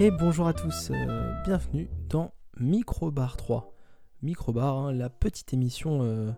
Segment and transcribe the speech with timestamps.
[0.00, 3.72] Et bonjour à tous, euh, bienvenue dans Microbar 3.
[4.22, 6.32] Microbar, hein, la petite émission euh,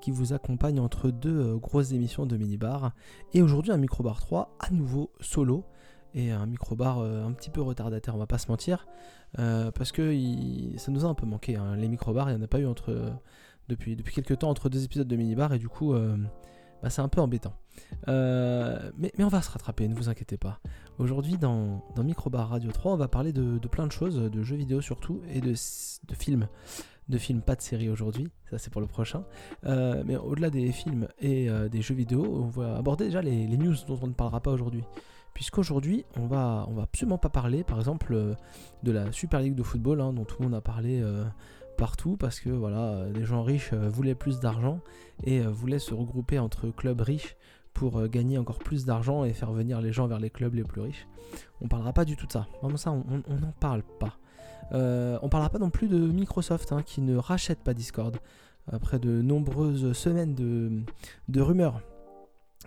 [0.00, 2.92] qui vous accompagne entre deux euh, grosses émissions de minibar.
[3.34, 5.66] Et aujourd'hui un Microbar 3 à nouveau solo.
[6.14, 8.86] Et un microbar un petit peu retardataire, on va pas se mentir.
[9.36, 10.16] parce que
[10.76, 11.56] ça nous a un peu manqué.
[11.56, 11.74] Hein.
[11.74, 12.66] Les microbars, il n'y en a pas eu
[13.68, 15.52] depuis, depuis quelques temps entre deux épisodes de minibar.
[15.54, 15.92] Et du coup,
[16.84, 17.54] bah, c'est un peu embêtant.
[18.08, 20.60] Euh, mais, on va se rattraper, ne vous inquiétez pas.
[20.98, 24.82] Aujourd'hui, dans, Microbar Radio 3, on va parler de, plein de choses, de jeux vidéo
[24.82, 25.54] surtout, et de,
[26.12, 26.46] films.
[27.08, 29.24] De films, pas de séries aujourd'hui, ça c'est pour le prochain.
[29.64, 33.46] Euh, mais au-delà des films et euh, des jeux vidéo, on va aborder déjà les,
[33.46, 34.84] news dont on ne parlera pas aujourd'hui.
[35.32, 38.14] Puisqu'aujourd'hui, on va, on va absolument pas parler, par exemple,
[38.82, 41.02] de la Super League de football, hein, dont tout le monde a parlé
[41.76, 44.80] partout parce que voilà, les gens riches euh, voulaient plus d'argent
[45.24, 47.36] et euh, voulaient se regrouper entre clubs riches
[47.72, 50.64] pour euh, gagner encore plus d'argent et faire venir les gens vers les clubs les
[50.64, 51.06] plus riches.
[51.60, 52.46] On parlera pas du tout de ça.
[52.62, 53.04] Vraiment ça, on
[53.40, 54.16] n'en parle pas.
[54.72, 58.16] on parlera pas non plus de Microsoft hein, qui ne rachète pas Discord
[58.70, 61.80] après de nombreuses semaines de, rumeurs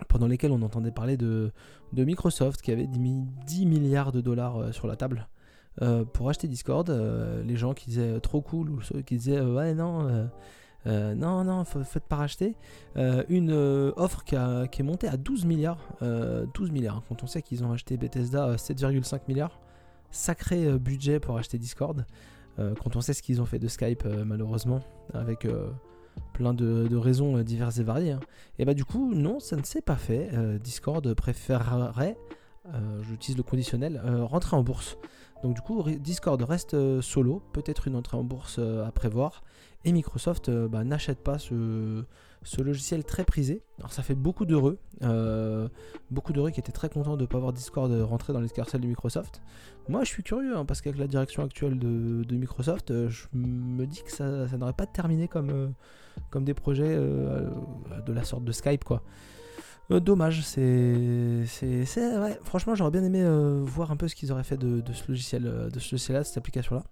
[0.08, 1.50] pendant lesquelles on entendait parler de,
[1.92, 5.28] de Microsoft qui avait mis 10 milliards de dollars sur la table
[5.82, 6.88] euh, pour acheter Discord.
[6.90, 10.28] Euh, les gens qui disaient euh, trop cool ou ceux qui disaient ouais non.
[10.86, 12.56] non, non, faites pas racheter.
[13.28, 13.52] une
[13.96, 15.86] offre qui, est montée à 12 milliards.
[16.00, 19.60] 12 milliards, quand on sait qu'ils ont acheté Bethesda à 7,5 milliards.
[20.10, 22.06] Sacré budget pour acheter Discord.
[22.56, 24.80] quand on sait ce qu'ils ont fait de Skype, malheureusement,
[25.12, 25.46] avec
[26.32, 28.12] plein de, raisons diverses et variées.
[28.12, 28.20] Hein.
[28.58, 30.30] Et bah, du coup, non, ça ne s'est pas fait.
[30.58, 32.16] Discord préférerait,
[33.02, 34.96] j'utilise le conditionnel, rentrer en bourse.
[35.42, 39.44] Donc du coup, Discord reste euh, solo, peut-être une entrée en bourse euh, à prévoir,
[39.84, 42.04] et Microsoft euh, bah, n'achète pas ce,
[42.58, 43.62] logiciel très prisé.
[43.78, 44.78] Alors ça fait beaucoup d'heureux,
[46.10, 48.86] beaucoup d'heureux qui étaient très contents de ne pas voir Discord rentrer dans l'escarcelle de
[48.86, 49.42] Microsoft.
[49.88, 54.02] Moi je suis curieux, hein, parce qu'avec la direction actuelle de, Microsoft, je me dis
[54.02, 55.72] que ça, n'aurait pas terminé comme,
[56.30, 59.02] comme des projets de la sorte de Skype quoi.
[59.90, 61.44] Euh, dommage, c'est.
[62.44, 65.46] Franchement, j'aurais bien aimé euh, voir un peu ce qu'ils auraient fait de, ce logiciel,
[65.46, 66.84] euh, de ce logiciel-là, de cette application-là.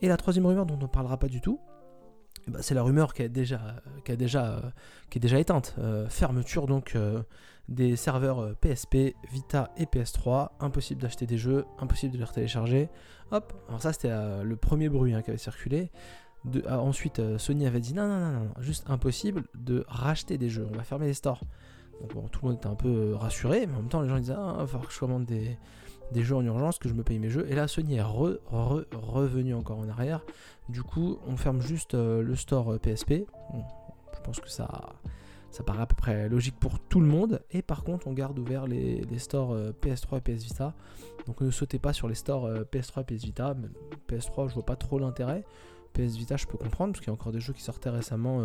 [0.00, 1.60] Et la troisième rumeur dont on ne parlera pas du tout,
[2.48, 3.60] eh ben, c'est la rumeur qui, est déjà
[5.38, 5.76] éteinte.
[6.08, 6.96] fermeture donc
[7.68, 10.48] des serveurs PSP, Vita et PS3.
[10.60, 12.88] Impossible d'acheter des jeux, impossible de les télécharger.
[13.32, 14.10] Hop, alors ça c'était
[14.42, 15.90] le premier bruit hein, qui avait circulé.
[16.66, 20.66] ensuite, Sony avait dit non, non, non, non, juste impossible de racheter des jeux.
[20.72, 21.42] On va fermer les stores
[22.08, 24.34] tout le monde était un peu euh, rassuré, mais en même temps, les gens disaient
[24.36, 25.56] Ah, il va falloir que je commande des,
[26.22, 27.46] jeux en urgence, que je me paye mes jeux.
[27.48, 30.24] Et là, Sony est revenu encore en arrière.
[30.68, 33.12] Du coup, on ferme juste euh, le store PSP.
[33.12, 33.24] Euh,
[34.14, 34.92] je pense que ça,
[35.50, 37.42] ça paraît à peu près logique pour tout le monde.
[37.50, 40.74] Et par contre, on garde ouvert les, stores PS3 et PS Vita.
[41.26, 43.56] Donc ne sautez pas sur les stores PS3 et PS Vita.
[44.08, 45.44] PS3, je vois pas trop l'intérêt.
[45.94, 48.44] PS Vita, je peux comprendre, parce qu'il y a encore des jeux qui sortaient récemment.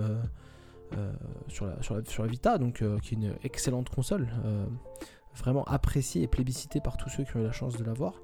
[0.94, 1.12] Euh,
[1.48, 4.66] sur, la, Vita, donc euh, qui est une excellente console, euh,
[5.36, 8.22] vraiment appréciée et plébiscitée par tous ceux qui ont eu la chance de l'avoir.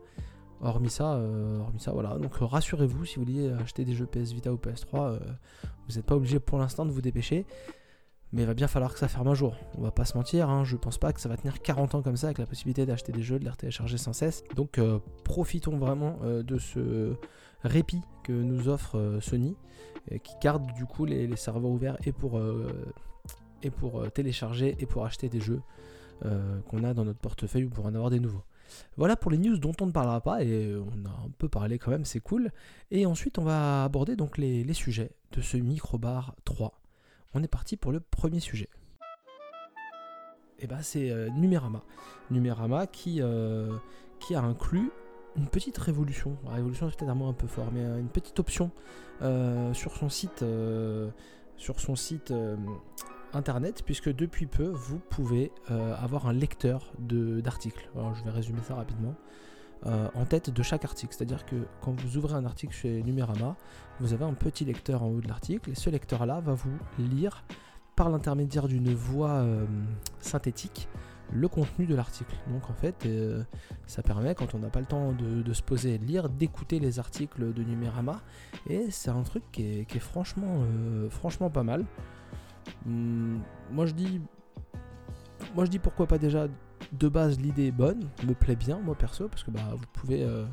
[0.61, 1.19] Hormis ça,
[1.59, 2.19] hormis ça, voilà.
[2.19, 5.17] Donc rassurez-vous, si vous voulez acheter des jeux PS Vita ou PS3,
[5.87, 7.47] vous n'êtes pas obligé pour l'instant de vous dépêcher.
[8.31, 9.55] Mais il va bien falloir que ça ferme un jour.
[9.77, 12.01] On va pas se mentir, hein, je pense pas que ça va tenir 40 ans
[12.03, 14.43] comme ça avec la possibilité d'acheter des jeux, de les télécharger sans cesse.
[14.55, 14.79] Donc
[15.23, 17.15] profitons vraiment de ce
[17.63, 19.55] répit que nous offre Sony
[20.23, 22.93] qui garde du coup les, serveurs ouverts et pour, euh,
[23.61, 25.61] et pour euh, télécharger et pour acheter des jeux
[26.25, 28.43] euh, qu'on a dans notre portefeuille ou pour en avoir des nouveaux.
[28.95, 31.77] Voilà pour les news dont on ne parlera pas et on a un peu parlé
[31.77, 32.51] quand même, c'est cool.
[32.89, 36.79] Et ensuite on va aborder donc les, sujets de ce microbar 3.
[37.33, 38.69] On est parti pour le premier sujet.
[40.59, 41.83] Et eh bah ben, c'est Numérama.
[42.29, 43.19] Numérama qui,
[44.19, 44.91] qui a inclus
[45.35, 46.37] une petite révolution.
[46.45, 48.71] La révolution c'est peut-être un mot un peu fort, mais euh, une petite option
[49.21, 51.09] euh, sur son site, euh,
[51.57, 52.33] sur son site
[53.33, 57.89] internet, puisque depuis peu vous pouvez avoir un lecteur d'articles.
[57.95, 59.15] Alors je vais résumer ça rapidement.
[59.85, 61.13] en tête de chaque article.
[61.15, 63.55] C'est-à-dire que quand vous ouvrez un article chez Numérama,
[63.99, 67.43] vous avez un petit lecteur en haut de l'article et ce lecteur-là va vous lire
[67.95, 69.45] par l'intermédiaire d'une voix
[70.19, 70.89] synthétique
[71.31, 72.35] le contenu de l'article.
[72.49, 73.43] Donc en fait, euh,
[73.87, 76.79] ça permet, quand on n'a pas le temps de, se poser et de lire, d'écouter
[76.79, 78.21] les articles de Numérama.
[78.69, 81.85] Et c'est un truc qui est, franchement, euh, franchement pas mal.
[82.85, 84.21] Moi je dis.
[85.55, 86.47] Moi je dis pourquoi pas déjà
[86.91, 90.23] de base l'idée est bonne, me plaît bien moi perso, parce que bah vous pouvez
[90.23, 90.45] euh,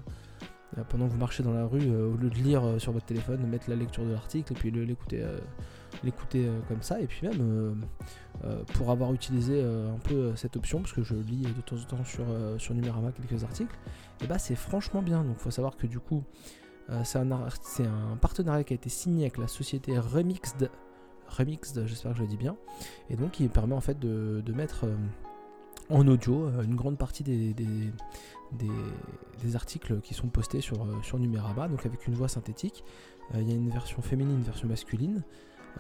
[0.89, 3.69] pendant que vous marchez dans la rue, au lieu de lire sur votre téléphone, mettre
[3.69, 5.23] la lecture de l'article et puis l'écouter
[6.05, 7.83] l'écouter comme ça et puis même
[8.75, 12.05] pour avoir utilisé un peu cette option, parce que je lis de temps en temps
[12.05, 12.25] sur,
[12.59, 13.77] sur Numérama quelques articles,
[14.23, 15.25] et bah c'est franchement bien.
[15.25, 16.23] Donc faut savoir que du coup,
[17.05, 20.71] c'est un, un, partenariat qui a été signé avec la société Remixed,
[21.29, 22.57] Remixed j'espère que je le dis bien,
[23.11, 24.87] et donc il permet en fait de, mettre
[25.91, 27.55] en audio une grande partie des,
[28.53, 32.85] des, articles qui sont postés sur, sur Numérama, donc avec une voix synthétique.
[33.35, 35.23] Il y a une version féminine, une version masculine.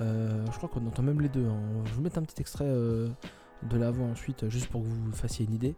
[0.00, 1.46] Euh, je crois qu'on entend même les deux.
[1.46, 1.60] Hein.
[1.86, 3.08] Je vous mettre un petit extrait euh,
[3.62, 5.74] de la voix ensuite, juste pour que vous fassiez une idée.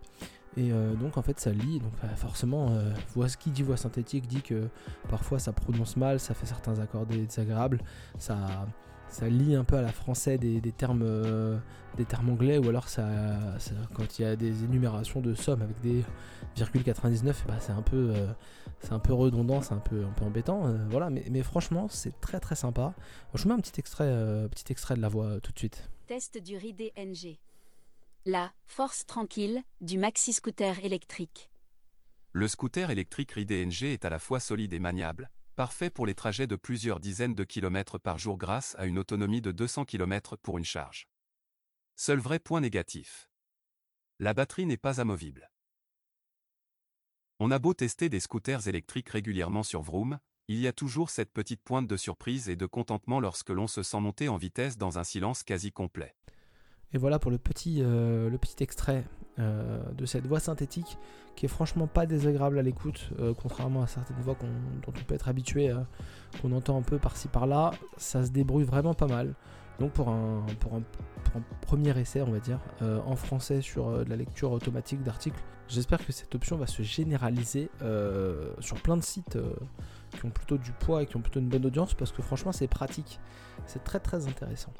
[0.57, 2.77] Et euh, donc en fait ça lit, donc forcément,
[3.15, 4.69] voix, qui dit voix synthétique dit que
[5.09, 7.81] parfois ça prononce mal, ça fait certains accords désagréables,
[8.19, 8.67] ça,
[9.11, 11.59] ça lit un peu à la français des, termes, euh,
[11.97, 13.09] des termes anglais, ou alors ça,
[13.95, 16.05] quand il y a des énumérations de sommes avec des
[16.57, 18.33] virgule 99, bah c'est un peu, euh,
[18.81, 21.11] c'est un peu redondant, c'est un peu, un peu embêtant, euh, voilà.
[21.11, 22.95] Mais, mais franchement, c'est très très sympa.
[23.35, 25.91] Je vous mets un petit extrait, petit extrait de la voix tout de suite.
[26.07, 27.39] Test du RID NG.
[28.27, 31.51] La force tranquille du maxi scooter électrique.
[32.33, 35.31] Le scooter électrique RID NG est à la fois solide et maniable
[35.61, 39.43] Parfait pour les trajets de plusieurs dizaines de kilomètres par jour grâce à une autonomie
[39.43, 41.07] de 200 km pour une charge.
[41.97, 43.29] Seul vrai point négatif.
[44.21, 45.51] La batterie n'est pas amovible.
[47.41, 50.19] On a beau tester des scooters électriques régulièrement sur Vroom,
[50.49, 53.83] il y a toujours cette petite pointe de surprise et de contentement lorsque l'on se
[53.83, 56.17] sent monter en vitesse dans un silence quasi complet.
[56.93, 59.05] Et voilà pour le petit, euh, le petit extrait
[59.39, 60.99] euh, de cette voix synthétique
[61.37, 64.49] qui est franchement pas désagréable à l'écoute, euh, contrairement à certaines voix dont
[64.89, 65.73] on peut être habitué,
[66.43, 67.71] qu'on entend un peu par-ci par-là.
[67.97, 69.35] Ça se débrouille vraiment pas mal.
[69.79, 70.83] Donc pour un, pour un,
[71.63, 76.13] premier essai, on va dire, en français sur de la lecture automatique d'articles, j'espère que
[76.13, 77.71] cette option va se généraliser
[78.59, 79.39] sur plein de sites
[80.11, 82.53] qui ont plutôt du poids et qui ont plutôt une bonne audience parce que franchement
[82.53, 83.21] c'est pratique,
[83.65, 84.73] c'est très très intéressant.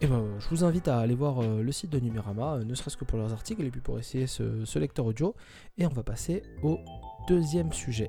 [0.00, 2.72] Et ben, je vous invite à aller voir euh, le site de Numérama, euh, ne
[2.76, 5.34] serait-ce que pour leurs articles et puis pour essayer ce, lecteur audio.
[5.76, 6.78] Et on va passer au
[7.26, 8.08] deuxième sujet.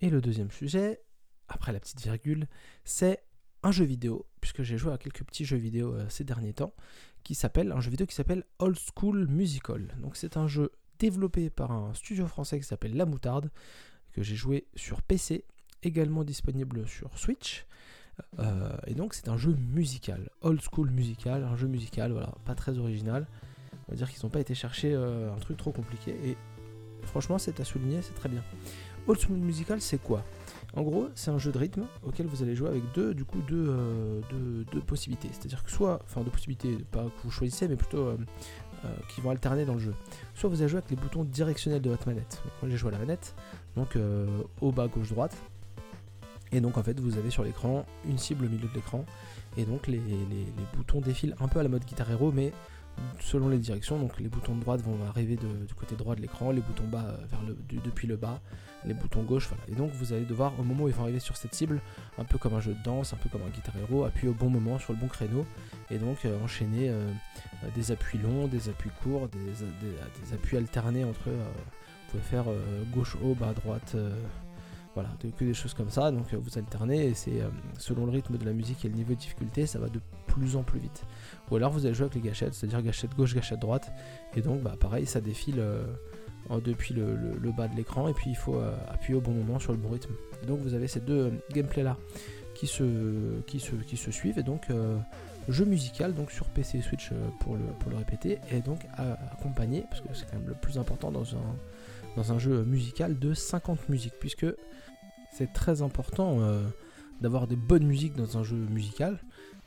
[0.00, 1.02] Et le deuxième sujet,
[1.48, 2.46] après la petite virgule,
[2.84, 3.22] c'est
[3.62, 6.72] un jeu vidéo, puisque j'ai joué à quelques petits jeux vidéo euh, ces derniers temps,
[7.22, 9.94] qui s'appelle un jeu vidéo qui s'appelle Old School Musical.
[10.00, 13.50] Donc c'est un jeu développé par un studio français qui s'appelle La Moutarde,
[14.12, 15.44] que j'ai joué sur PC,
[15.82, 17.66] également disponible sur Switch.
[18.38, 22.54] Euh, et donc c'est un jeu musical, old school musical, un jeu musical, voilà, pas
[22.54, 23.26] très original.
[23.88, 26.14] On va dire qu'ils n'ont pas été chercher euh, un truc trop compliqué.
[26.24, 26.36] Et
[27.02, 28.42] franchement, c'est à souligner, c'est très bien.
[29.06, 30.24] Old school musical, c'est quoi?
[30.74, 33.40] En gros, c'est un jeu de rythme auquel vous allez jouer avec deux, du coup,
[33.40, 34.20] deux, euh,
[34.70, 35.28] deux, possibilités.
[35.32, 38.16] C'est-à-dire que soit, enfin deux possibilités, pas que vous choisissez, mais plutôt
[39.08, 39.94] qui vont alterner dans le jeu.
[40.36, 42.40] Soit vous allez jouer avec les boutons directionnels de votre manette.
[42.62, 43.34] moi j'ai joué à la manette,
[43.74, 43.98] donc
[44.60, 45.36] au bas, gauche, droite.
[46.52, 49.04] Et donc en fait vous avez sur l'écran une cible au milieu de l'écran
[49.56, 50.00] et donc les,
[50.74, 52.52] boutons défilent un peu à la mode Guitar Hero mais
[53.20, 53.98] selon les directions.
[53.98, 57.04] Donc les boutons de droite vont arriver du côté droit de l'écran, les boutons bas
[57.06, 58.40] euh, vers le, depuis le bas,
[58.84, 59.62] les boutons gauche, voilà.
[59.68, 61.80] Et donc vous allez devoir au moment où ils vont arriver sur cette cible,
[62.18, 64.34] un peu comme un jeu de danse, un peu comme un Guitar Hero, appuyer au
[64.34, 65.44] bon moment sur le bon créneau
[65.90, 67.10] et donc euh, enchaîner euh,
[67.74, 72.44] des appuis longs, des appuis courts, des, appuis alternés entre vous pouvez faire
[72.94, 73.94] gauche haut, bas droite,
[74.98, 76.10] voilà, que des choses comme ça.
[76.10, 77.48] Donc euh, vous alternez et c'est euh,
[77.78, 80.56] selon le rythme de la musique et le niveau de difficulté, ça va de plus
[80.56, 81.04] en plus vite.
[81.48, 83.92] Ou alors vous allez jouer avec les gâchettes, c'est-à-dire gâchette gauche, gâchette droite.
[84.34, 85.84] Et donc bah, pareil, ça défile euh,
[86.64, 89.78] depuis le, bas de l'écran et puis il faut appuyer au bon moment sur le
[89.78, 90.14] bon rythme.
[90.46, 91.98] donc vous avez ces deux gameplays là
[92.54, 92.90] qui se,
[94.10, 94.68] suivent et donc
[95.46, 98.80] jeu musical donc sur PC et Switch pour le, pour le répéter et donc
[99.32, 101.56] accompagné parce que c'est quand même le plus important dans un,
[102.18, 104.46] dans un jeu musical de 50 musiques puisque
[105.32, 106.62] c'est très important euh,
[107.20, 109.18] d'avoir des bonnes musiques dans un jeu musical.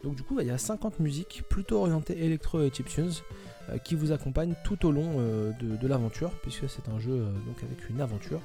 [0.03, 4.12] Donc du coup, il y a 50 musiques plutôt orientées électro et euh, qui vous
[4.12, 8.41] accompagnent tout au long euh, de, l'aventure, puisque c'est un jeu donc avec une aventure.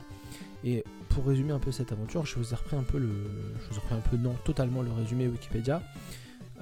[0.65, 3.09] Et pour résumer un peu cette aventure, je vous ai repris un peu le,
[3.61, 5.83] je vous ai repris un peu non totalement le résumé Wikipédia.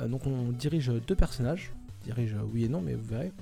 [0.06, 1.72] donc on dirige deux personnages,
[2.04, 3.32] dirige oui et non, mais vous verrez.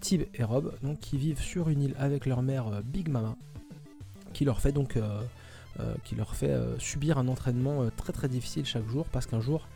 [0.00, 3.36] Tib et Rob, donc qui vivent sur une île avec leur mère Big Mama,
[4.36, 5.20] qui leur fait donc euh,
[6.04, 9.40] qui leur fait euh, subir un entraînement euh, très très difficile chaque jour parce qu'un
[9.40, 9.68] jour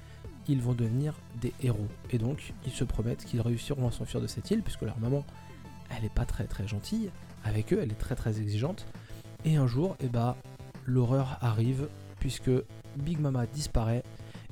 [0.49, 1.89] ils vont devenir des héros.
[2.11, 5.25] Et donc ils se promettent qu'ils réussiront à s'enfuir de cette île puisque leur maman
[5.97, 7.11] elle est pas très très gentille
[7.45, 8.87] avec eux, elle est très très exigeante.
[9.45, 10.37] Et un jour, eh bah,
[10.85, 11.89] l'horreur arrive
[12.19, 12.51] puisque
[12.97, 14.03] Big Mama disparaît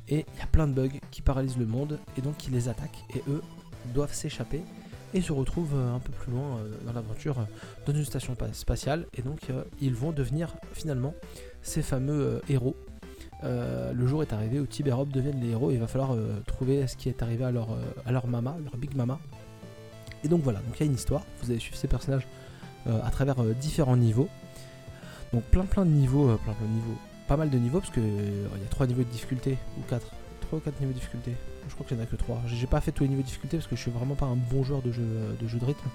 [0.09, 2.69] et il y a plein de bugs qui paralysent le monde et donc qui les
[2.69, 3.43] attaquent et eux
[3.93, 4.63] doivent s'échapper
[5.15, 7.45] et se retrouvent euh, un peu plus loin euh, dans l'aventure euh,
[7.87, 9.07] dans une station spatiale.
[9.17, 9.41] Et donc
[9.81, 11.15] ils vont devenir finalement
[11.63, 12.77] ces fameux héros.
[13.43, 16.87] Le jour est arrivé où Tib Rob deviennent les héros et il va falloir trouver
[16.87, 17.69] ce qui est arrivé à leur,
[18.05, 19.19] à leur mama, leur Big Mama.
[20.25, 22.27] Et donc voilà, donc il y a une histoire, vous allez suivre ces personnages
[22.87, 24.29] à travers différents niveaux.
[25.33, 26.99] Donc plein plein de niveaux, plein plein de niveaux,
[27.29, 30.13] pas mal de niveaux parce que il y a trois niveaux de difficulté ou quatre,
[30.49, 31.33] trois ou quatre niveaux de difficulté.
[31.69, 32.41] Je crois qu'il n'y en a que trois.
[32.47, 34.35] J'ai pas fait tous les niveaux de difficulté parce que je suis vraiment pas un
[34.35, 35.05] bon joueur de jeu
[35.39, 35.89] de, jeu de rythme.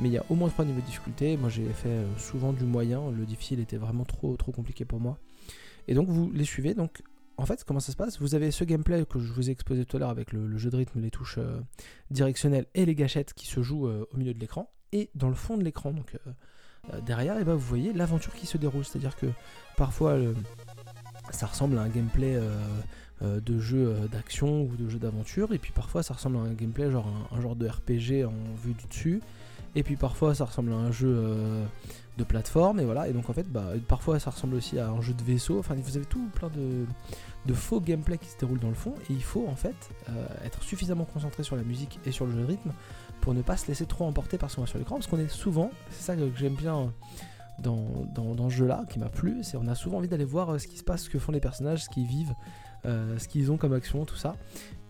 [0.00, 1.36] Mais il y a au moins trois niveaux de difficulté.
[1.36, 3.10] Moi j'ai fait euh, souvent du moyen.
[3.10, 5.18] Le difficile était vraiment trop trop compliqué pour moi.
[5.88, 6.72] Et donc vous les suivez.
[6.72, 7.02] Donc
[7.36, 8.18] en fait comment ça se passe?
[8.18, 10.70] Vous avez ce gameplay que je vous ai exposé tout à l'heure avec le, jeu
[10.70, 11.60] de rythme, les touches euh,
[12.10, 14.72] directionnelles et les gâchettes qui se jouent euh, au milieu de l'écran.
[14.92, 16.16] Et dans le fond de l'écran, donc
[17.06, 18.84] derrière, et ben, vous voyez l'aventure qui se déroule.
[18.84, 19.26] C'est-à-dire que
[19.76, 20.18] parfois
[21.30, 22.38] ça ressemble à un gameplay
[23.22, 26.52] de jeux euh, d'action ou de jeux d'aventure, et puis parfois ça ressemble à un
[26.52, 29.22] gameplay genre un, genre de RPG en vue du dessus,
[29.74, 31.64] et puis parfois ça ressemble à un jeu euh,
[32.18, 35.00] de plateforme, et voilà, et donc en fait bah, parfois ça ressemble aussi à un
[35.00, 38.68] jeu de vaisseau, enfin vous avez tout plein de, faux gameplay qui se déroulent dans
[38.68, 39.90] le fond, et il faut en fait
[40.44, 42.72] être suffisamment concentré sur la musique et sur le jeu de rythme
[43.20, 45.18] pour ne pas se laisser trop emporter par ce qu'on voit sur l'écran, parce qu'on
[45.18, 46.92] est souvent, c'est ça que j'aime bien
[47.58, 50.66] dans, dans, ce jeu-là, qui m'a plu, c'est on a souvent envie d'aller voir ce
[50.66, 52.34] qui se passe, ce que font les personnages, ce qu'ils vivent,
[52.84, 54.36] euh, ce qu'ils ont comme action, tout ça.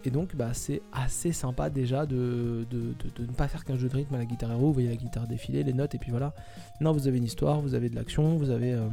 [0.05, 4.15] Et donc bah, c'est assez sympa déjà de, ne pas faire qu'un jeu de rythme
[4.15, 6.35] à la guitare héros, vous voyez la guitare défiler, les notes, et puis voilà.
[6.81, 8.89] Non, vous avez une histoire, vous avez de l'action, vous avez euh,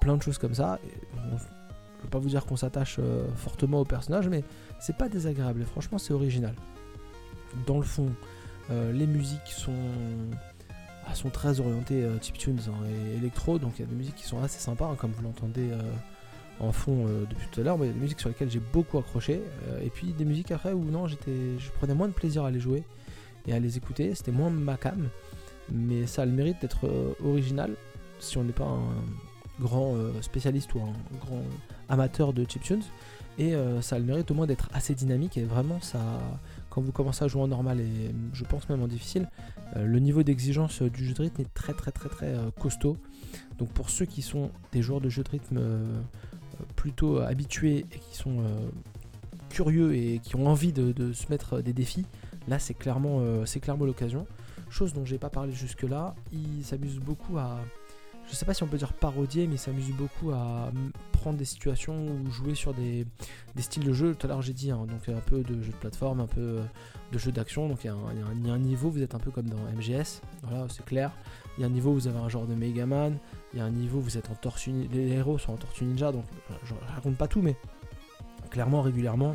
[0.00, 0.78] plein de choses comme ça.
[0.84, 4.44] Et, ne je veux pas vous dire qu'on s'attache euh, fortement au personnage, mais
[4.80, 6.54] c'est pas désagréable, franchement c'est original.
[7.66, 8.10] Dans le fond,
[8.92, 9.72] les musiques sont,
[11.06, 14.42] ah, très orientées chiptunes hein, et électro, donc il y a des musiques qui sont
[14.42, 15.70] assez sympas, hein, comme vous l'entendez
[16.60, 17.76] en fond euh, depuis tout à l'heure.
[17.80, 19.40] Il y a des musiques sur lesquelles j'ai beaucoup accroché.
[19.68, 22.50] Euh, et puis des musiques après où non, j'étais, je prenais moins de plaisir à
[22.50, 22.82] les jouer
[23.46, 24.14] et à les écouter.
[24.14, 25.08] C'était moins ma cam.
[25.70, 27.74] Mais ça a le mérite d'être euh, original
[28.20, 31.42] si on n'est pas un grand spécialiste ou un grand
[31.88, 32.82] amateur de chiptunes.
[33.38, 35.36] Et ça a le mérite au moins d'être assez dynamique.
[35.36, 36.00] Et vraiment, ça,
[36.68, 39.28] quand vous commencez à jouer en normal et je pense même en difficile,
[39.76, 42.96] le niveau d'exigence du jeu de rythme est très très très très costaud.
[43.58, 45.60] Donc pour ceux qui sont des joueurs de jeu de rythme
[46.76, 48.68] plutôt habitués et qui sont euh,
[49.50, 52.06] curieux et qui ont envie de, se mettre des défis,
[52.48, 54.26] là c'est clairement, euh, c'est clairement l'occasion.
[54.70, 57.58] Chose dont j'ai pas parlé jusque là, il s'amuse beaucoup à,
[58.28, 60.70] je sais pas si on peut dire parodier, mais il s'amuse beaucoup à
[61.12, 63.06] prendre des situations ou jouer sur des,
[63.58, 64.14] styles de jeu.
[64.14, 66.40] Tout à l'heure j'ai dit, hein, donc un peu de jeu de plateforme, un peu
[66.40, 66.62] euh,
[67.12, 67.68] de jeu d'action.
[67.68, 70.84] Donc il y, a un niveau, vous êtes un peu comme dans MGS, voilà, c'est
[70.84, 71.12] clair.
[71.58, 73.18] Il y a un niveau, vous avez un genre de Megaman.
[73.52, 76.12] Il y a un niveau, vous êtes en tortue Les héros sont en tortue ninja,
[76.12, 76.24] donc
[76.62, 77.56] je, raconte pas tout, mais
[78.48, 79.34] clairement, régulièrement.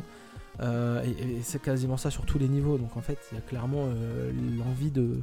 [0.60, 2.78] Euh, et, c'est quasiment ça sur tous les niveaux.
[2.78, 5.20] Donc en fait, il y a clairement euh, l'envie de,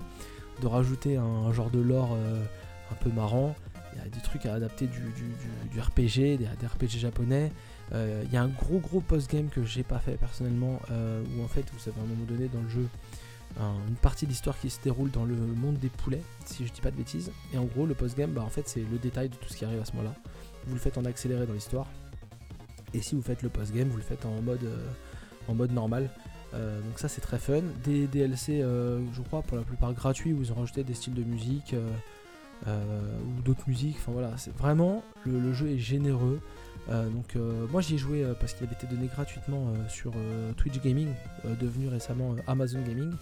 [0.64, 2.44] rajouter un, genre de lore euh,
[2.92, 3.56] un peu marrant.
[3.94, 7.52] Il y a des trucs à adapter du, RPG, des, RPG japonais.
[7.94, 11.66] Il y a un gros gros post-game que j'ai pas fait personnellement, où en fait,
[11.74, 12.88] vous savez, à un moment donné dans le jeu,
[13.60, 16.82] une partie de l'histoire qui se déroule dans le monde des poulets, si je dis
[16.82, 17.32] pas de bêtises.
[17.54, 19.66] Et en gros, le post-game, bah, en fait, c'est le détail de tout ce qui
[19.66, 20.16] arrive à ce moment-là.
[20.68, 21.88] Vous le faites en accéléré dans l'histoire.
[22.94, 24.88] Et si vous faites le post-game, vous le faites en mode, euh,
[25.48, 26.10] en mode normal.
[26.54, 27.62] Euh, donc ça c'est très fun.
[27.84, 31.14] Des DLC, euh, je crois, pour la plupart gratuits, où ils ont rajouté des styles
[31.14, 31.76] de musique
[32.68, 33.96] ou d'autres musiques.
[34.00, 36.40] Enfin voilà, c'est vraiment le, jeu est généreux.
[36.90, 37.36] donc
[37.72, 40.14] moi j'y ai joué parce qu'il avait été donné gratuitement sur
[40.58, 41.08] Twitch Gaming,
[41.60, 43.14] devenu récemment Amazon Gaming.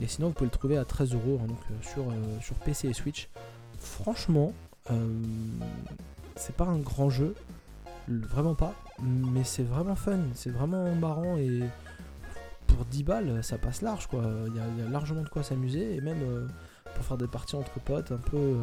[0.00, 2.88] Et sinon, vous pouvez le trouver à 13 euros hein, euh, sur, euh, sur PC
[2.88, 3.28] et Switch.
[3.78, 4.52] Franchement,
[4.90, 5.22] euh,
[6.36, 7.34] c'est pas un grand jeu,
[8.08, 11.60] vraiment pas, mais c'est vraiment fun, c'est vraiment marrant et
[12.66, 14.22] pour 10 balles, ça passe large quoi.
[14.48, 16.48] Il y, a largement de quoi s'amuser et même
[16.94, 18.56] pour faire des parties entre potes, un peu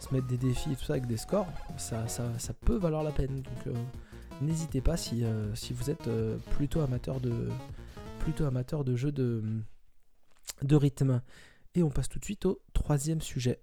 [0.00, 2.04] se mettre des défis et tout ça avec des scores, ça,
[2.64, 3.42] peut valoir la peine.
[3.42, 3.74] Donc
[4.40, 5.24] n'hésitez pas si,
[5.70, 6.08] vous êtes
[6.56, 7.16] plutôt amateur
[8.20, 9.42] plutôt amateur de jeux de
[10.62, 11.22] de rythme.
[11.74, 13.60] Et on passe tout de suite au troisième sujet.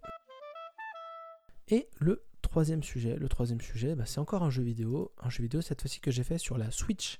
[1.67, 5.11] Et le troisième sujet, le troisième sujet, bah, c'est encore un jeu vidéo.
[5.21, 7.19] Un jeu vidéo cette fois-ci que j'ai fait sur la Switch.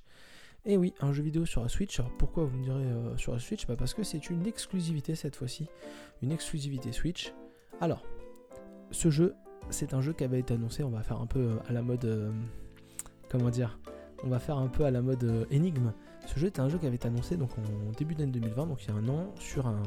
[0.66, 1.98] Et oui, un jeu vidéo sur la Switch.
[2.00, 3.66] Alors pourquoi vous me direz euh, sur la Switch?
[3.66, 5.68] Bah Parce que c'est une exclusivité cette fois-ci.
[6.22, 7.32] Une exclusivité Switch.
[7.80, 8.04] Alors,
[8.90, 9.34] ce jeu,
[9.70, 10.82] c'est un jeu qui avait été annoncé.
[10.82, 12.04] On va faire un peu euh, à la mode.
[12.04, 12.32] Euh,
[13.30, 13.78] comment dire?
[14.22, 15.92] On va faire un peu à la mode énigme.
[16.32, 18.84] Ce jeu était un jeu qui avait été annoncé donc en début d'année 2020, donc
[18.84, 19.82] il y a un an, sur un,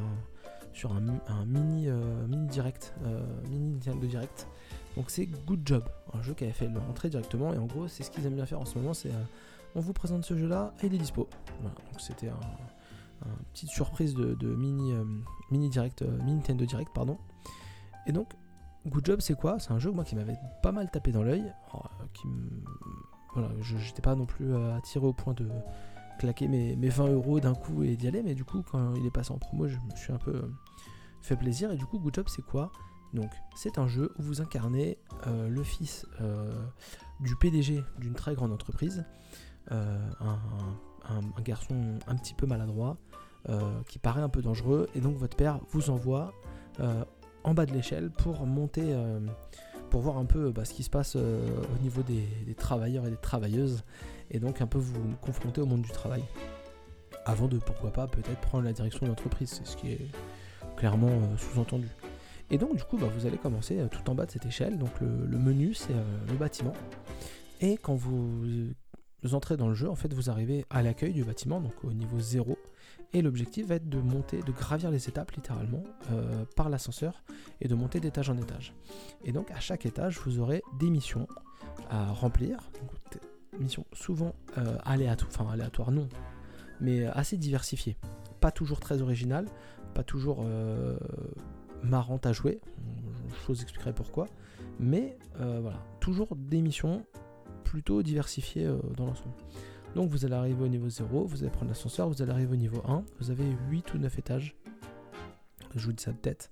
[0.85, 4.47] euh, mini direct, euh, mini direct.
[4.97, 5.83] Donc c'est Good Job,
[6.13, 8.45] un jeu qui avait fait l'entrée directement et en gros c'est ce qu'ils aiment bien
[8.45, 9.23] faire en ce moment, c'est euh,
[9.75, 11.29] on vous présente ce jeu là et il est dispo.
[11.61, 12.39] Voilà, donc c'était un,
[13.53, 17.17] petite surprise de, mini, direct, mini Nintendo Direct pardon.
[18.05, 18.33] Et donc
[18.85, 19.59] Good Job c'est quoi?
[19.59, 21.53] C'est un jeu moi qui m'avait pas mal tapé dans l'œil,
[22.13, 22.27] qui
[23.33, 25.47] voilà, je n'étais pas non plus attiré au point de
[26.19, 29.05] claquer mes, mes 20 euros d'un coup et d'y aller, mais du coup, quand il
[29.05, 30.51] est passé en promo, je me suis un peu
[31.21, 31.71] fait plaisir.
[31.71, 32.71] Et du coup, Good Job, c'est quoi?
[33.13, 36.07] Donc, c'est un jeu où vous incarnez le fils
[37.19, 39.05] du PDG d'une très grande entreprise,
[39.69, 40.39] un,
[41.43, 42.97] garçon un petit peu maladroit,
[43.87, 46.33] qui paraît un peu dangereux, et donc votre père vous envoie
[47.43, 49.19] en bas de l'échelle pour monter, euh,
[49.89, 53.09] pour voir un peu bah, ce qui se passe euh, au niveau des, travailleurs et
[53.09, 53.83] des travailleuses,
[54.33, 56.23] et donc un peu vous confronter au monde du travail.
[57.25, 60.07] Avant de, pourquoi pas, peut-être prendre la direction de l'entreprise, c'est ce qui est
[60.75, 61.87] clairement euh, sous-entendu.
[62.49, 64.91] Et donc du coup, bah, vous allez commencer tout en bas de cette échelle, donc
[64.99, 65.93] le, menu c'est
[66.27, 66.73] le bâtiment,
[67.61, 68.73] et quand vous
[69.31, 72.19] entrez dans le jeu, en fait, vous arrivez à l'accueil du bâtiment, donc au niveau
[72.19, 72.57] 0,
[73.13, 77.23] et l'objectif va être de monter, de gravir les étapes littéralement euh, par l'ascenseur
[77.61, 78.73] et de monter d'étage en étage.
[79.23, 81.27] Et donc à chaque étage, vous aurez des missions
[81.89, 82.71] à remplir.
[83.59, 86.07] Missions souvent euh, aléatoires, non,
[86.81, 87.97] mais assez diversifiées.
[88.39, 89.47] Pas toujours très originales,
[89.93, 90.97] pas toujours euh,
[91.81, 92.59] marrantes à jouer.
[93.29, 94.27] Je vous expliquerai pourquoi.
[94.79, 97.05] Mais voilà, toujours des missions
[97.63, 98.67] plutôt diversifiées
[98.97, 99.35] dans l'ensemble.
[99.95, 102.57] Donc vous allez arriver au niveau 0, vous allez prendre l'ascenseur, vous allez arriver au
[102.57, 104.55] niveau 1, vous avez 8 ou 9 étages.
[105.75, 106.51] Je vous dis ça de tête.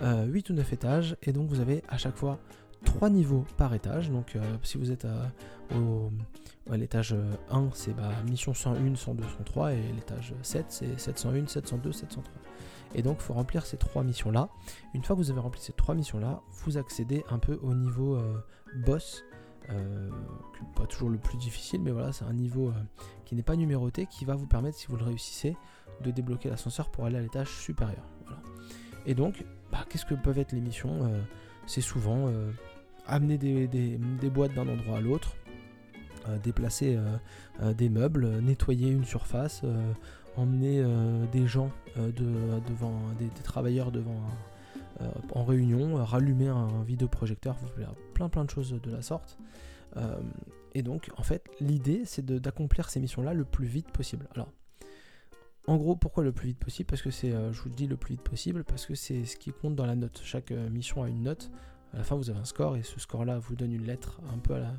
[0.00, 2.40] 8 euh, ou 9 étages, et donc vous avez à chaque fois
[2.84, 4.10] 3 niveaux par étage.
[4.10, 7.14] Donc euh, si vous êtes à, l'étage
[7.50, 12.34] 1, c'est bah, mission 101, 102, 103, et l'étage 7, c'est 701, 702, 703.
[12.94, 14.48] Et donc il faut remplir ces 3 missions-là.
[14.94, 18.16] Une fois que vous avez rempli ces 3 missions-là, vous accédez un peu au niveau
[18.16, 18.44] euh,
[18.84, 19.24] boss
[19.70, 20.10] euh,
[20.76, 22.72] pas toujours le plus difficile, mais voilà, c'est un niveau euh,
[23.24, 25.56] qui n'est pas numéroté qui va vous permettre, si vous le réussissez,
[26.02, 28.04] de débloquer l'ascenseur pour aller à l'étage supérieur.
[29.06, 31.20] Et donc, bah, qu'est-ce que peuvent être les missions euh,
[31.66, 32.32] C'est souvent
[33.06, 35.34] amener des, boîtes d'un endroit à l'autre,
[36.42, 36.98] déplacer
[37.60, 39.62] des meubles, nettoyer une surface,
[40.36, 40.84] emmener
[41.32, 44.20] des gens devant des, travailleurs devant
[45.32, 47.56] en réunion, rallumer un vidéoprojecteur,
[48.14, 49.38] plein plein de choses de la sorte.
[49.96, 50.20] Euh,
[50.74, 54.26] et donc, en fait, l'idée, c'est d'accomplir ces missions-là le plus vite possible.
[54.34, 54.48] Alors,
[55.66, 56.86] en gros, pourquoi le plus vite possible?
[56.88, 59.36] Parce que c'est, euh, je vous dis le plus vite possible, parce que c'est ce
[59.36, 60.20] qui compte dans la note.
[60.24, 61.50] Chaque euh, mission a une note.
[61.92, 64.38] À la fin, vous avez un score, et ce score-là vous donne une lettre un
[64.38, 64.74] peu à la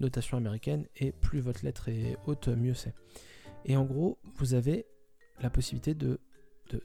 [0.00, 2.94] notation américaine, et plus votre lettre est haute, mieux c'est.
[3.64, 4.86] Et en gros, vous avez
[5.40, 6.20] la possibilité de,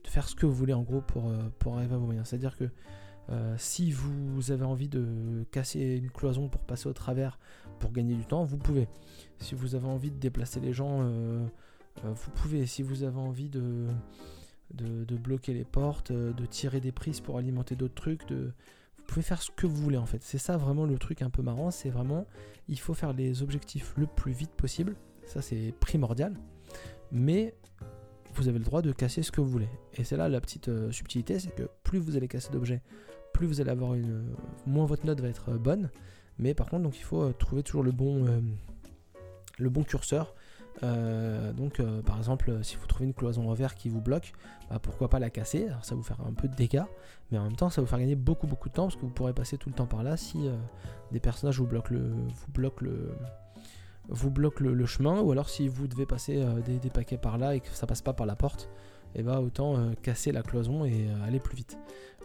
[0.06, 2.28] faire ce que vous voulez, en gros, pour, pour arriver à vos moyens.
[2.28, 2.70] C'est-à-dire que
[3.30, 7.40] euh, si vous avez envie de casser une cloison pour passer au travers
[7.80, 8.88] pour gagner du temps, vous pouvez.
[9.40, 11.46] Si vous avez envie de déplacer les gens, euh,
[12.06, 12.66] euh, vous pouvez.
[12.66, 13.88] Si vous avez envie de,
[14.72, 18.54] bloquer les portes, de tirer des prises pour alimenter d'autres trucs, de,
[19.08, 20.22] pouvez faire ce que vous voulez en fait.
[20.22, 22.26] C'est ça vraiment le truc un peu marrant, c'est vraiment
[22.68, 24.96] il faut faire les objectifs le plus vite possible.
[25.26, 26.36] Ça c'est primordial.
[27.12, 27.56] Mais
[28.34, 29.70] vous avez le droit de casser ce que vous voulez.
[29.96, 32.82] Et c'est là la petite subtilité, c'est que plus vous allez casser d'objets,
[33.38, 34.36] plus vous allez avoir une.
[34.66, 35.92] moins votre note va être euh, bonne.
[36.40, 38.42] Mais par contre, il faut euh, trouver toujours le bon, euh,
[39.60, 40.34] le bon curseur.
[40.82, 44.34] Donc, par exemple, si vous trouvez une cloison verre qui vous bloque,
[44.70, 45.68] bah, pourquoi pas la casser?
[45.82, 46.84] Ça vous faire un peu de dégâts,
[47.32, 49.10] mais en même temps, ça vous faire gagner beaucoup, beaucoup de temps parce que vous
[49.10, 50.50] pourrez passer tout le temps par là si
[51.12, 51.94] des personnages vous bloquent
[54.64, 57.88] le, chemin, ou alors si vous devez passer des, paquets par là et que ça
[57.88, 58.70] passe pas par la porte,
[59.16, 61.78] et bah autant euh, casser la cloison et euh, aller plus vite.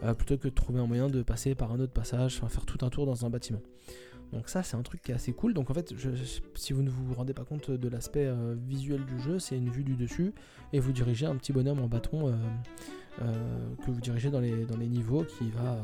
[0.03, 2.65] Euh, plutôt que de trouver un moyen de passer par un autre passage, enfin faire
[2.65, 3.61] tout un tour dans un bâtiment.
[4.33, 5.53] Donc ça c'est un truc qui est assez cool.
[5.53, 5.93] Donc en fait,
[6.55, 8.29] si vous ne vous rendez pas compte de l'aspect
[8.67, 10.33] visuel du jeu, c'est une vue du dessus
[10.73, 12.35] et vous dirigez un petit bonhomme en bâton
[13.19, 15.77] que vous dirigez dans les, dans les niveaux qui va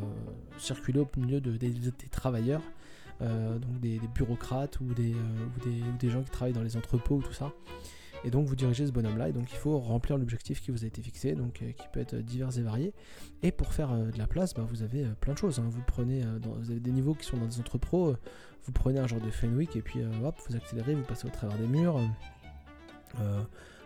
[0.57, 1.73] circuler au milieu de, des,
[2.11, 2.63] travailleurs,
[3.21, 7.33] donc des, bureaucrates ou des, ou des, gens qui travaillent dans les entrepôts ou tout
[7.33, 7.53] ça.
[8.23, 10.87] Et donc vous dirigez ce bonhomme-là, et donc il faut remplir l'objectif qui vous a
[10.87, 12.93] été fixé, donc euh, qui peut être divers et varié.
[13.43, 15.59] Et pour faire euh, de la place, bah, vous avez euh, plein de choses.
[15.59, 15.67] Hein.
[15.69, 18.15] Vous prenez vous avez des niveaux qui sont dans des entrepôts,
[18.63, 21.57] vous prenez un genre de Fenwick et puis hop, vous accélérez, vous passez au travers
[21.57, 21.99] des murs.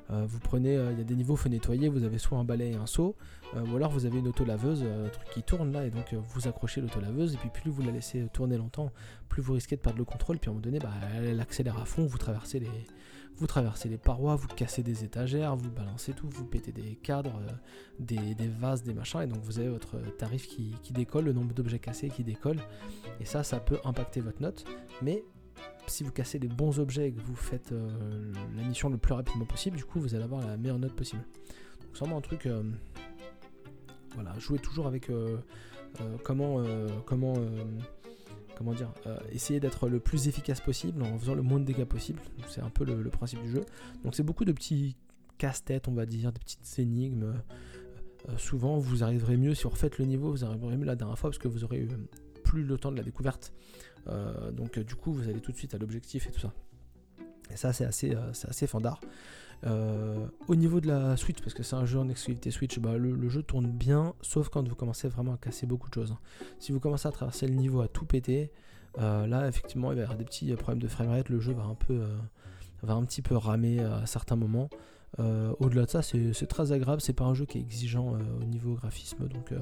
[0.10, 2.76] vous prenez, il y a des niveaux, faut nettoyer, vous avez soit un balai et
[2.76, 3.16] un seau,
[3.56, 7.36] ou alors vous avez une auto-laveuse, truc qui tourne là, et donc vous accrochez l'auto-laveuse,
[7.36, 8.92] et puis plus vous la laissez tourner longtemps,
[9.30, 11.80] plus vous risquez de perdre le contrôle, puis à un moment donné, bah, elle accélère
[11.80, 12.70] à fond, vous traversez les,
[13.38, 17.40] vous traversez les parois, vous cassez des étagères, vous balancez tout, vous pétez des cadres,
[17.50, 17.54] euh,
[18.00, 21.80] des, vases, des machins, et donc vous avez votre tarif qui, décolle, le nombre d'objets
[21.80, 22.60] cassés qui décolle,
[23.20, 24.66] et ça, ça peut impacter votre note,
[25.02, 25.24] mais
[25.88, 29.14] si vous cassez les bons objets et que vous faites euh, la mission le plus
[29.14, 31.24] rapidement possible, du coup, vous allez avoir la meilleure note possible.
[31.82, 32.46] Donc, c'est vraiment un truc.
[32.46, 32.64] Euh,
[34.14, 35.10] voilà, jouez toujours avec
[36.24, 36.64] comment,
[37.06, 37.34] comment
[38.64, 38.94] comment dire,
[39.32, 42.20] essayer d'être le plus efficace possible en faisant le moins de dégâts possible.
[42.48, 43.66] C'est un peu le, principe du jeu.
[44.04, 44.96] Donc c'est beaucoup de petits
[45.38, 47.34] casse-tête, on va dire, des petites énigmes.
[48.38, 51.30] souvent, vous arriverez mieux si vous refaites le niveau, vous arriverez mieux la dernière fois
[51.30, 51.90] parce que vous aurez eu
[52.44, 53.54] plus le temps de la découverte.
[54.54, 56.54] donc du coup, vous allez tout de suite à l'objectif et tout ça.
[57.52, 58.16] Et ça, c'est assez,
[58.48, 59.00] assez fandard.
[59.66, 62.98] Euh, au niveau de la Switch, parce que c'est un jeu en exclusivité Switch, bah,
[62.98, 66.16] le, jeu tourne bien, sauf quand vous commencez vraiment à casser beaucoup de choses.
[66.60, 68.52] Si vous commencez à traverser le niveau à tout péter,
[69.00, 71.64] euh, là effectivement il va y avoir des petits problèmes de framerate, le jeu va
[71.64, 72.18] un peu euh,
[72.84, 74.70] va un petit peu ramer à certains moments.
[75.60, 78.74] Au-delà de ça, c'est très agréable, c'est pas un jeu qui est exigeant au niveau
[78.74, 79.54] graphisme, donc,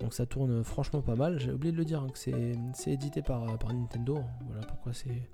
[0.00, 1.38] donc ça tourne franchement pas mal.
[1.38, 5.28] J'ai oublié de le dire hein, que c'est édité par Nintendo, voilà pourquoi c'est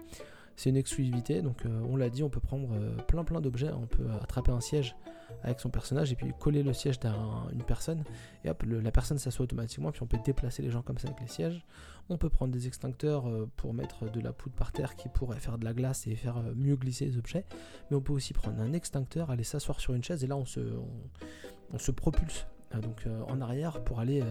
[0.57, 3.71] c'est une exclusivité, donc euh, on l'a dit, on peut prendre euh, plein plein d'objets,
[3.73, 4.95] on peut attraper un siège
[5.43, 8.05] avec son personnage et puis coller le siège derrière une personne
[8.45, 11.21] et hop, la personne s'assoit automatiquement, puis on peut déplacer les gens comme ça avec
[11.21, 11.65] les sièges.
[12.09, 15.41] On peut prendre des extincteurs euh, pour mettre de la poudre par terre qui pourrait
[15.41, 17.45] faire de la glace et faire mieux glisser les objets,
[17.91, 20.45] mais on peut aussi prendre un extincteur, aller s'asseoir sur une chaise et là on
[20.47, 22.47] se, propulse
[22.83, 24.23] donc en arrière pour aller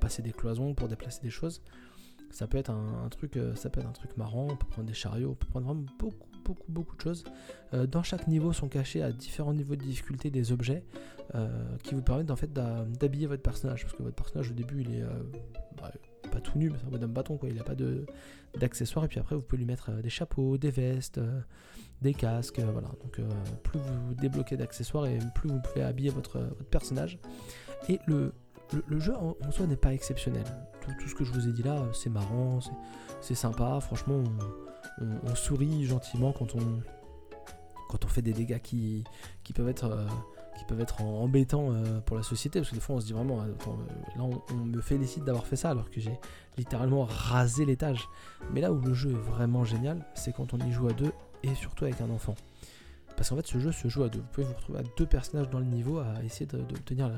[0.00, 1.62] passer des cloisons, pour déplacer des choses
[2.30, 4.86] ça peut être un, truc euh, ça peut être un truc marrant on peut prendre
[4.86, 7.24] des chariots on peut prendre vraiment beaucoup beaucoup beaucoup de choses.
[7.74, 10.84] Euh, dans chaque niveau sont cachés à différents niveaux de difficulté des objets
[11.34, 13.82] euh, qui vous permettent en fait d'habiller votre personnage.
[13.82, 15.04] Parce que votre personnage au début il est
[15.76, 15.92] bah,
[16.32, 17.50] pas tout nu mais c'est un bonhomme bâton quoi.
[17.50, 18.06] Il a pas de
[18.58, 19.04] d'accessoires.
[19.04, 21.20] Et puis après vous pouvez lui mettre des chapeaux des vestes
[22.00, 22.88] des casques voilà.
[23.02, 23.20] Donc
[23.62, 27.18] plus vous débloquez d'accessoires et plus vous pouvez habiller votre, votre personnage.
[27.88, 28.32] Et le
[28.88, 30.44] le, jeu en, soi n'est pas exceptionnel.
[30.80, 32.60] Tout, ce que je vous ai dit là, c'est marrant,
[33.20, 33.80] c'est sympa.
[33.80, 34.22] Franchement,
[35.00, 36.82] on, sourit gentiment quand on,
[38.08, 39.04] fait des dégâts qui,
[39.44, 40.06] qui peuvent être, euh,
[40.98, 42.60] embêtants euh, pour la société.
[42.60, 45.56] Parce que des fois, on se dit vraiment, euh, là, on, me félicite d'avoir fait
[45.56, 46.18] ça alors que j'ai
[46.56, 48.08] littéralement rasé l'étage.
[48.52, 51.12] Mais là où le jeu est vraiment génial, c'est quand on y joue à deux
[51.42, 52.34] et surtout avec un enfant.
[53.20, 54.20] Parce qu'en fait, ce jeu se joue à deux.
[54.20, 57.12] Vous pouvez vous retrouver à deux personnages dans le niveau à essayer d'obtenir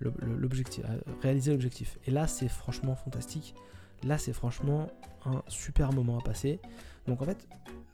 [0.00, 1.98] l'objectif, à réaliser l'objectif.
[2.06, 3.54] Et là, c'est franchement fantastique.
[4.02, 4.88] Là, c'est franchement
[5.26, 6.58] un super moment à passer.
[7.06, 7.46] Donc en fait,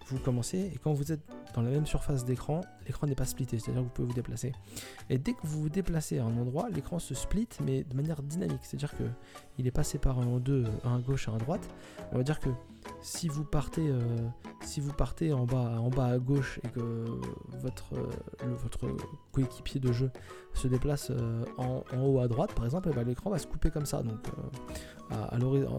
[0.07, 1.19] vous commencez et quand vous êtes
[1.57, 4.53] dans la même surface d'écran, l'écran n'est pas splitté, c'est-à-dire que vous pouvez vous déplacer.
[5.11, 8.23] Et dès que vous vous déplacez à un endroit, l'écran se split mais de manière
[8.23, 9.03] dynamique, c'est-à-dire que
[9.59, 11.69] il est pas séparé en deux, un à gauche et un à droite.
[12.13, 12.51] On va dire que
[13.01, 14.01] si vous partez, euh,
[14.63, 17.05] si vous partez en bas, en bas à gauche et que
[17.61, 18.97] votre, euh,
[19.33, 20.11] coéquipier de jeu
[20.55, 23.71] se déplace euh, en, haut à droite, par exemple, eh ben, l'écran va se couper
[23.71, 24.03] comme ça.
[24.03, 24.29] Donc,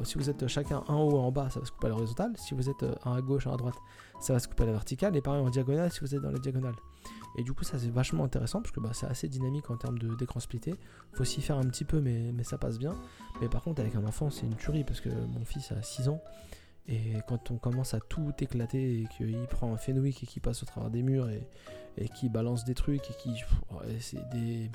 [0.03, 2.33] si vous êtes chacun un haut et en bas, ça va se couper à l'horizontale.
[2.37, 3.75] Si vous êtes un à gauche, un à droite,
[4.19, 5.15] ça va se couper à la verticale.
[5.15, 6.75] Et pareil en diagonale si vous êtes dans la diagonale.
[7.35, 9.97] Et du coup, ça c'est vachement intéressant parce que bah, c'est assez dynamique en termes
[9.97, 10.75] d'écran splitté.
[11.13, 12.95] Faut s'y faire un petit peu, mais, mais ça passe bien.
[13.41, 16.09] Mais par contre, avec un enfant, c'est une tuerie parce que mon fils a 6
[16.09, 16.21] ans.
[16.87, 20.63] Et quand on commence à tout éclater et qu'il prend un Fenwick et qu'il passe
[20.63, 21.47] au travers des murs et,
[21.97, 23.41] et qu'il balance des trucs et qui
[23.99, 24.69] c'est des,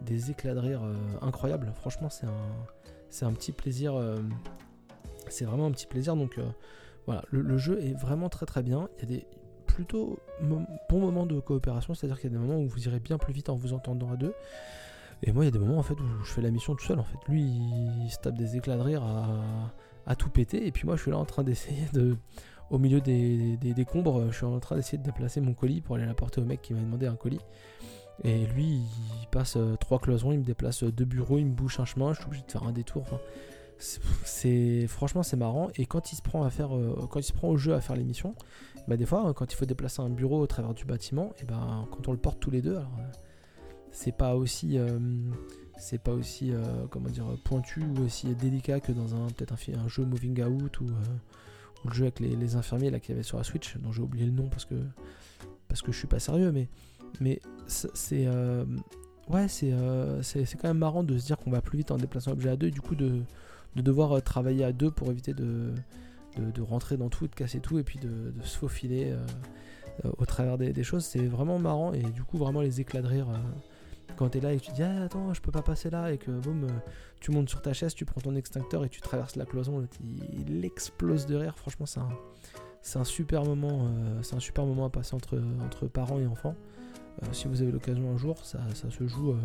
[0.00, 1.72] des éclats de rire euh, incroyables.
[1.76, 2.66] Franchement, c'est un,
[3.10, 3.94] c'est un petit plaisir.
[3.94, 4.16] Euh,
[5.28, 6.16] c'est vraiment un petit plaisir.
[6.16, 6.46] Donc euh,
[7.06, 8.88] voilà, le, jeu est vraiment très très bien.
[8.96, 9.26] Il y a des
[9.66, 13.18] plutôt bons moments de coopération, c'est-à-dire qu'il y a des moments où vous irez bien
[13.18, 14.34] plus vite en vous entendant à deux.
[15.22, 16.84] Et moi, il y a des moments en fait où je fais la mission tout
[16.84, 16.98] seul.
[16.98, 19.72] En fait, lui, il se tape des éclats de rire à,
[20.06, 22.16] à tout péter, et puis moi, je suis là en train d'essayer de,
[22.70, 25.96] au milieu des, des, décombres, je suis en train d'essayer de déplacer mon colis pour
[25.96, 27.40] aller l'apporter au mec qui m'a demandé un colis.
[28.22, 28.82] Et lui,
[29.20, 32.12] il passe euh, trois cloisons, il me déplace deux bureaux, il me bouche un chemin,
[32.12, 33.04] je suis obligé de faire un détour.
[33.78, 35.70] c'est franchement c'est marrant.
[35.76, 37.80] Et quand il se prend à faire, euh, quand il se prend au jeu à
[37.80, 38.34] faire les missions,
[38.86, 41.88] bah des fois quand il faut déplacer un bureau au travers du bâtiment, et ben
[41.90, 43.12] quand on le porte tous les deux, alors euh,
[43.90, 44.78] c'est pas aussi
[45.76, 46.52] c'est pas aussi
[46.90, 50.84] comment dire pointu ou aussi délicat que dans un peut-être un, jeu Moving Out ou,
[50.84, 54.02] ou, le jeu avec les, infirmiers là qu'il y avait sur la Switch dont j'ai
[54.02, 54.74] oublié le nom parce que
[55.68, 56.68] parce que je suis pas sérieux mais
[57.20, 58.26] mais c'est.
[58.26, 58.64] Euh,
[59.28, 62.30] ouais, euh, c'est quand même marrant de se dire qu'on va plus vite en déplaçant
[62.30, 63.22] l'objet à deux, et du coup de,
[63.76, 65.72] devoir euh, travailler à deux pour éviter de,
[66.38, 69.14] de, rentrer dans tout, de casser tout, et puis de, se faufiler
[70.18, 71.04] au travers des, choses.
[71.04, 73.26] C'est vraiment marrant, et du coup, vraiment les éclats de rire
[74.16, 76.12] quand tu es là et que tu dis ah, attends je peux pas passer là
[76.12, 76.66] et que boum
[77.20, 79.86] tu montes sur ta chaise tu prends ton extincteur et tu traverses la cloison
[80.48, 83.88] il, explose de rire franchement c'est un, super moment
[84.32, 86.54] un super moment à passer entre, entre parents et enfants
[87.22, 89.40] euh, si vous avez l'occasion un jour, ça, se joue, euh,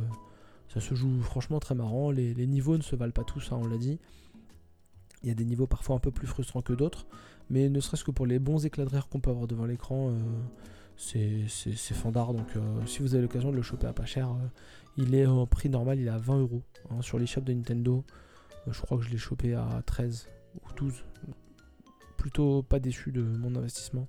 [0.74, 2.12] ça se joue franchement très marrant.
[2.12, 4.00] Les, niveaux ne se valent pas tous, hein, on l'a dit.
[5.24, 7.06] Il y a des niveaux parfois un peu plus frustrants que d'autres,
[7.50, 10.10] mais ne serait-ce que pour les bons éclats de rire qu'on peut avoir devant l'écran,
[10.10, 10.14] euh,
[11.00, 12.34] c'est fandard.
[12.34, 12.48] Donc
[12.86, 14.30] si vous avez l'occasion de le choper à pas cher,
[14.98, 18.04] il est en prix normal, il est à 20 euros hein, sur l'eShop de Nintendo.
[18.68, 21.06] je crois que je l'ai chopé à 13 ou 12.
[22.18, 24.08] plutôt pas déçu de mon investissement,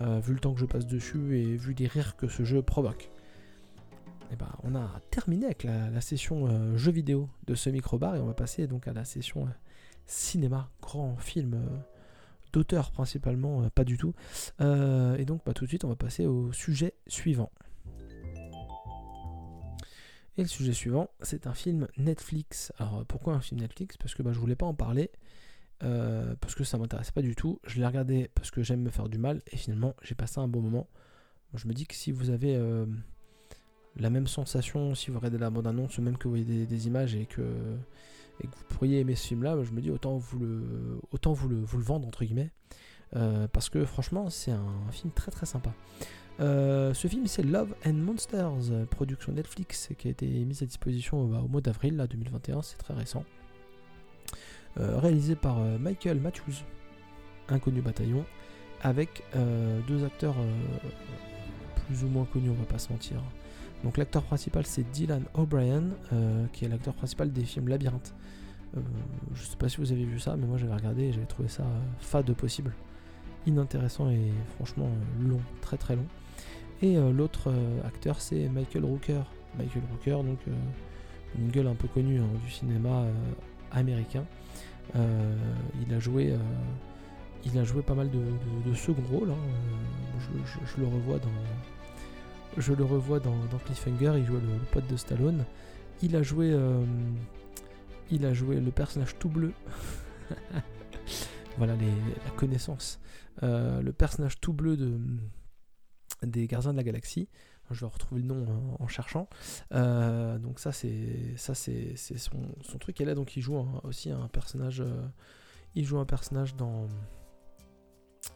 [0.00, 3.10] vu le temps que je passe dessus et vu les rires que ce jeu provoque.
[4.30, 8.26] Et ben, on a terminé avec la, session jeu vidéo de ce microbar et on
[8.26, 9.48] va passer donc à la session
[10.06, 11.62] cinéma, grand film
[12.52, 14.14] d'auteur principalement, pas du tout.
[14.60, 17.50] et donc bah, tout de suite on va passer au sujet suivant.
[20.38, 22.72] Et le sujet suivant, c'est un film Netflix.
[22.78, 23.96] Alors pourquoi un film Netflix?
[23.96, 25.10] Parce que bah, je voulais pas en parler,
[25.82, 27.60] euh, parce que ça m'intéressait pas du tout.
[27.66, 30.46] Je l'ai regardé parce que j'aime me faire du mal, et finalement j'ai passé un
[30.46, 30.88] bon moment.
[31.54, 32.86] je me dis que si vous avez euh,
[33.96, 37.26] la même sensation, si vous regardez la bande-annonce, même que vous voyez des, images et
[37.26, 37.42] que,
[38.40, 41.48] et que, vous pourriez aimer ce film-là, je me dis autant vous le, autant vous
[41.48, 42.50] le, vous le vendre, entre guillemets.
[43.16, 45.72] Euh, parce que franchement, c'est un film très très sympa.
[46.40, 51.24] Euh, ce film, c'est Love and Monsters, production Netflix, qui a été mise à disposition
[51.26, 53.24] bah, au mois d'avril 2021, c'est très récent.
[54.78, 56.64] Euh, réalisé par Michael Matthews,
[57.48, 58.24] inconnu bataillon,
[58.82, 59.24] avec
[59.88, 60.36] deux acteurs
[61.86, 63.20] plus ou moins connus, on va pas se mentir.
[63.84, 65.84] Donc l'acteur principal, c'est Dylan O'Brien,
[66.52, 68.12] qui est l'acteur principal des films Labyrinthe.
[69.34, 71.48] je sais pas si vous avez vu ça, mais moi j'avais regardé et j'avais trouvé
[71.48, 71.64] ça
[72.00, 72.72] fade possible
[73.46, 76.06] inintéressant et franchement long, très très long.
[76.82, 79.22] Et euh, l'autre euh, acteur, c'est Michael Rooker.
[79.56, 80.52] Michael Rooker, donc euh,
[81.36, 83.04] une gueule un peu connue hein, du cinéma
[83.72, 84.24] américain.
[84.94, 86.34] il a joué
[87.44, 89.30] il a joué pas mal de, second rôle.
[89.30, 89.36] Hein.
[90.18, 91.28] Je, le revois dans.
[92.56, 95.44] Je le revois dans, Cliffhanger, il joue le, pote de Stallone.
[96.02, 96.56] Il a joué.
[98.10, 99.52] il a joué le personnage tout bleu.
[101.58, 103.00] voilà la connaissance.
[103.42, 104.98] le personnage tout bleu de,
[106.22, 107.28] des Gardiens de la Galaxie.
[107.70, 109.28] Je vais retrouver le nom en, cherchant.
[109.74, 113.00] Euh, donc ça c'est ça c'est son, truc.
[113.00, 114.80] Et là donc il joue aussi un personnage.
[114.80, 115.06] Euh,
[115.74, 116.88] il joue un personnage dans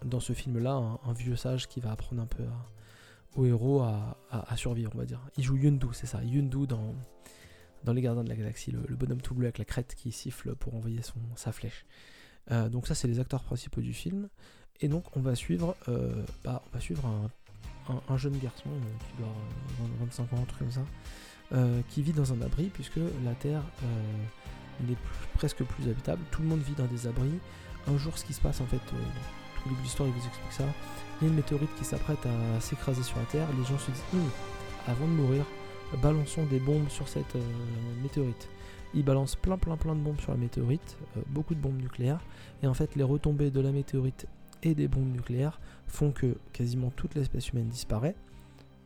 [0.05, 2.44] dans ce film-là, un, vieux sage qui va apprendre un peu
[3.35, 5.21] au héros à, survivre, on va dire.
[5.37, 6.23] Il joue Yundu, c'est ça.
[6.23, 6.95] Yundu dans
[7.85, 10.55] dans les Gardiens de la Galaxie, le, bonhomme tout bleu avec la crête qui siffle
[10.55, 11.85] pour envoyer son, sa flèche.
[12.53, 14.29] Euh, donc ça c'est les acteurs principaux du film.
[14.81, 15.77] Et donc on va suivre,
[16.45, 17.29] bah, on va suivre un
[18.09, 20.85] un, jeune garçon euh, qui doit avoir 25 ans, un truc comme ça,
[21.53, 24.97] euh, qui vit dans un abri puisque la Terre euh, n'est
[25.35, 26.23] presque plus habitable.
[26.31, 27.38] Tout le monde vit dans des abris.
[27.87, 28.81] Un jour, ce qui se passe en fait,
[29.62, 30.64] tout le l'histoire il vous explique ça.
[31.20, 33.48] Il y a une météorite qui s'apprête à s'écraser sur la Terre.
[33.57, 34.29] Les gens se disent, hum,
[34.88, 35.44] avant de mourir,
[36.03, 37.37] balançons des bombes sur cette
[38.03, 38.48] météorite.
[38.94, 40.96] Ils balancent plein plein plein de bombes sur la météorite,
[41.29, 42.20] beaucoup de bombes nucléaires,
[42.62, 44.27] et en fait les retombées de la météorite
[44.62, 48.14] et des bombes nucléaires font que quasiment toute l'espèce humaine disparaît.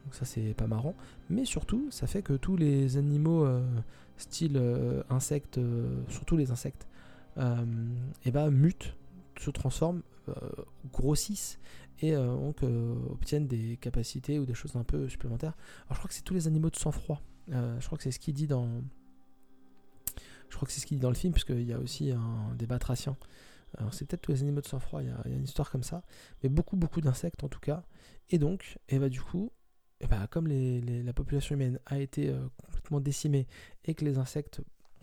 [0.05, 0.95] Donc ça c'est pas marrant.
[1.31, 3.62] Mais surtout ça fait que tous les animaux euh,
[4.17, 6.87] style euh, insectes, euh, surtout les insectes,
[7.39, 7.43] et
[8.25, 8.95] eh bah, ben, mutent,
[9.39, 10.01] se transforment,
[10.93, 11.59] grossissent
[12.01, 15.57] et donc obtiennent des capacités ou des choses un peu supplémentaires.
[15.87, 17.23] Alors je crois que c'est tous les animaux de sang-froid.
[17.49, 18.69] je crois que c'est ce qu'il dit dans...
[20.49, 22.55] Je crois que c'est ce qu'il dit dans le film, puisqu'il y a aussi un,
[22.55, 23.17] des batraciens
[23.79, 26.03] alors c'est peut-être tous les animaux de sang-froid, il y, a une histoire comme ça,
[26.43, 27.85] mais beaucoup beaucoup d'insectes en tout cas.
[28.31, 29.51] Et donc, et bah du coup,
[30.01, 33.47] et bah, comme la population humaine a été euh, complètement décimée
[33.85, 34.61] et que les insectes,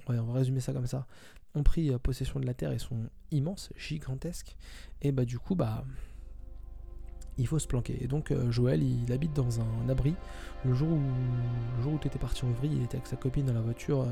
[0.07, 1.07] on va résumer ça comme ça,
[1.55, 4.55] ont pris euh, possession de la Terre et sont immenses, gigantesques,
[5.01, 5.83] et bah du coup bah
[7.37, 7.97] il faut se planquer.
[8.03, 10.13] Et donc euh, Joël, il, habite dans un, abri.
[10.65, 11.01] Le jour où,
[11.77, 14.05] le jour parti en vrille, il était avec sa copine dans la voiture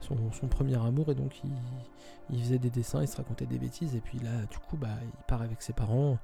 [0.00, 1.40] son, premier amour et donc
[2.30, 4.88] il, faisait des dessins, il se racontait des bêtises et puis là du coup bah,
[5.02, 6.18] il part avec ses parents,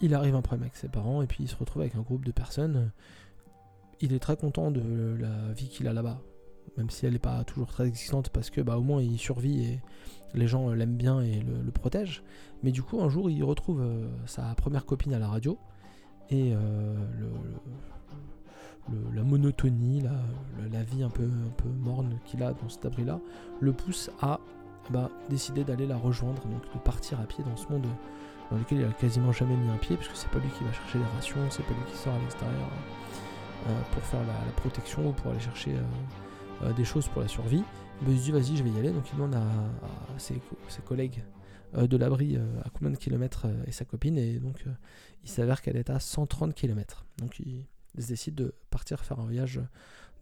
[0.00, 2.24] il arrive un problème avec ses parents et puis il se retrouve avec un groupe
[2.24, 2.90] de personnes.
[4.00, 6.20] Il est très content de la vie qu'il a là-bas,
[6.78, 9.64] même si elle n'est pas toujours très existante parce que bah, au moins il survit
[9.64, 9.80] et
[10.34, 12.22] les gens l'aiment bien et le, protègent.
[12.62, 15.58] Mais du coup un jour il retrouve euh, sa première copine à la radio
[16.30, 17.28] et euh, le
[19.14, 20.02] la monotonie,
[20.72, 23.20] la, vie un peu, un peu morne qu'il a dans cet abri-là,
[23.60, 24.40] le pousse à
[24.90, 27.86] bah, décider d'aller la rejoindre, donc de partir à pied dans ce monde
[28.50, 30.72] dans lequel il a quasiment jamais mis un pied, puisque c'est pas lui qui va
[30.72, 32.70] chercher les rations, c'est pas lui qui sort à l'extérieur
[33.68, 35.74] euh, pour faire la, protection ou pour aller chercher
[36.62, 37.62] euh, euh, des choses pour la survie.
[38.06, 39.42] il se dit vas-y je vais y aller, donc il demande à,
[40.18, 40.40] ses,
[40.84, 41.22] collègues
[41.74, 44.64] de l'abri à combien de kilomètres est sa copine, et donc
[45.24, 47.04] il s'avère qu'elle est à 130 km.
[47.18, 47.64] Donc il
[47.98, 49.60] ils décident de partir faire un voyage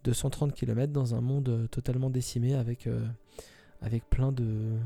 [0.03, 3.05] de 130 km dans un monde totalement décimé avec, euh,
[3.81, 4.77] avec plein de,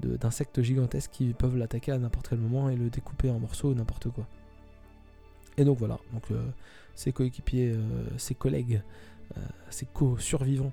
[0.00, 3.74] d'insectes gigantesques qui peuvent l'attaquer à n'importe quel moment et le découper en morceaux ou
[3.74, 4.26] n'importe quoi.
[5.56, 6.42] Et donc voilà, donc euh,
[6.94, 8.82] ses coéquipiers, euh, ses collègues,
[9.70, 10.72] ses co-survivants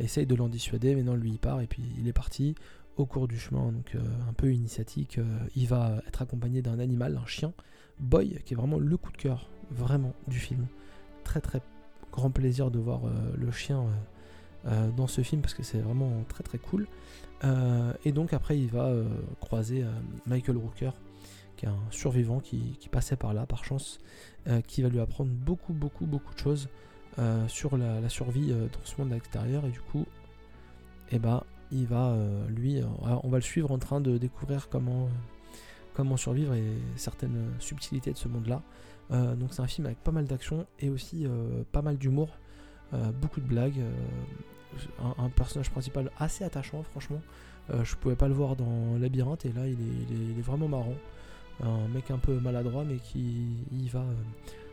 [0.00, 2.54] essayent de l'en dissuader, mais non, lui il part et puis il est parti.
[2.96, 3.96] au cours du chemin, donc
[4.28, 5.18] un peu initiatique,
[5.56, 7.52] il va être accompagné d'un animal, un chien,
[8.00, 10.66] Boy, qui est vraiment le coup de cœur, vraiment, du film.
[11.24, 11.60] Très très
[12.12, 13.02] grand plaisir de voir
[13.36, 13.84] le chien
[14.96, 16.86] dans ce film parce que c'est vraiment très très cool.
[18.04, 18.92] et donc après il va
[19.40, 19.84] croiser
[20.26, 20.90] Michael Rooker
[21.56, 23.98] qui est un survivant qui, passait par là par chance,
[24.66, 26.68] qui va lui apprendre beaucoup beaucoup beaucoup de choses
[27.48, 30.04] sur la, survie dans ce monde extérieur et du coup
[31.10, 31.42] eh ben
[31.74, 32.86] il va euh, lui euh,
[33.22, 35.08] on va le suivre en train de découvrir comment
[36.16, 36.64] survivre et
[36.96, 38.62] certaines subtilités de ce monde là
[39.10, 41.26] euh, donc c'est un film avec pas mal d'action et aussi
[41.72, 42.28] pas mal d'humour
[43.20, 43.82] beaucoup de blagues
[45.18, 47.20] un, personnage principal assez attachant franchement.
[47.82, 50.94] Je pouvais pas le voir dans Labyrinthe et là il est, vraiment marrant.
[51.62, 54.04] Un mec un peu maladroit mais qui y va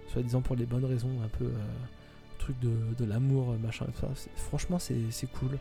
[0.08, 1.50] soit disant pour les bonnes raisons un peu
[2.42, 5.58] truc de, l'amour machin ça franchement c'est cool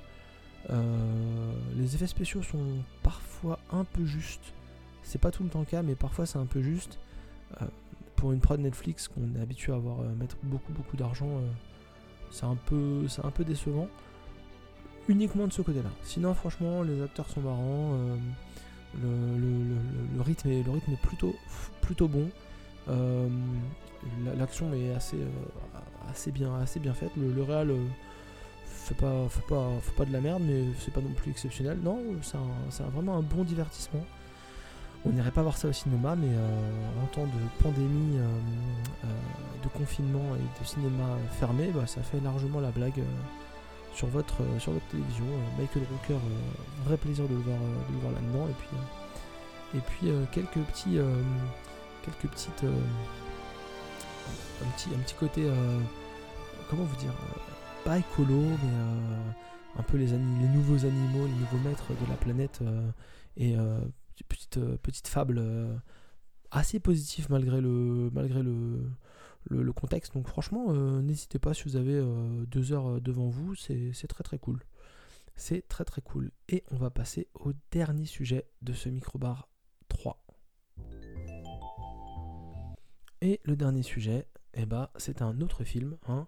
[0.68, 4.52] euh, les effets spéciaux sont parfois un peu justes.
[5.02, 6.98] C'est pas tout le temps le cas, mais parfois c'est un peu juste.
[7.60, 7.66] Euh,
[8.16, 11.40] pour une prod Netflix qu'on est habitué à voir euh, mettre beaucoup beaucoup d'argent,
[12.30, 13.88] c'est un peu c'est un peu décevant.
[15.08, 15.88] Uniquement de ce côté-là.
[16.04, 17.96] Sinon, franchement, les acteurs sont marrants.
[19.02, 21.34] Le, rythme est, le rythme est plutôt,
[21.80, 22.28] plutôt bon.
[24.36, 25.16] L'action est assez,
[26.10, 27.12] assez, bien, assez faite.
[27.16, 27.72] Le, le réal
[28.94, 31.78] pas, faut pas, faut pas de la merde, mais c'est pas non plus exceptionnel.
[31.82, 34.04] Non, c'est vraiment un bon divertissement.
[35.06, 38.28] On n'irait pas voir ça au cinéma, mais euh, en temps de pandémie, euh,
[39.04, 39.08] euh,
[39.62, 43.02] de confinement et de cinéma fermé, bah, ça fait largement la blague
[43.94, 45.24] sur, votre, sur votre télévision.
[45.58, 46.20] Michael Rooker,
[46.84, 48.46] vrai plaisir de le voir, de le voir là-dedans.
[48.48, 48.76] Et puis,
[49.78, 50.98] et puis quelques petits,
[52.04, 55.48] quelques petites, un petit, un petit côté,
[56.70, 57.12] comment vous dire,
[57.85, 59.30] pas écolo, mais euh,
[59.76, 62.88] un peu les, nouveaux animaux, les nouveaux maîtres de la planète, euh,
[63.37, 63.80] et euh,
[64.28, 65.42] petite, petite fable
[66.52, 68.12] assez positive malgré le,
[69.74, 70.14] contexte.
[70.14, 72.00] Donc franchement, n'hésitez pas si vous avez
[72.46, 74.61] deux heures devant vous, c'est très très cool.
[75.35, 76.30] C'est très très cool.
[76.48, 79.48] Et on va passer au dernier sujet de ce microbar
[79.88, 80.22] 3.
[83.22, 85.96] Et le dernier sujet, eh ben, c'est un autre film.
[86.06, 86.26] Hein.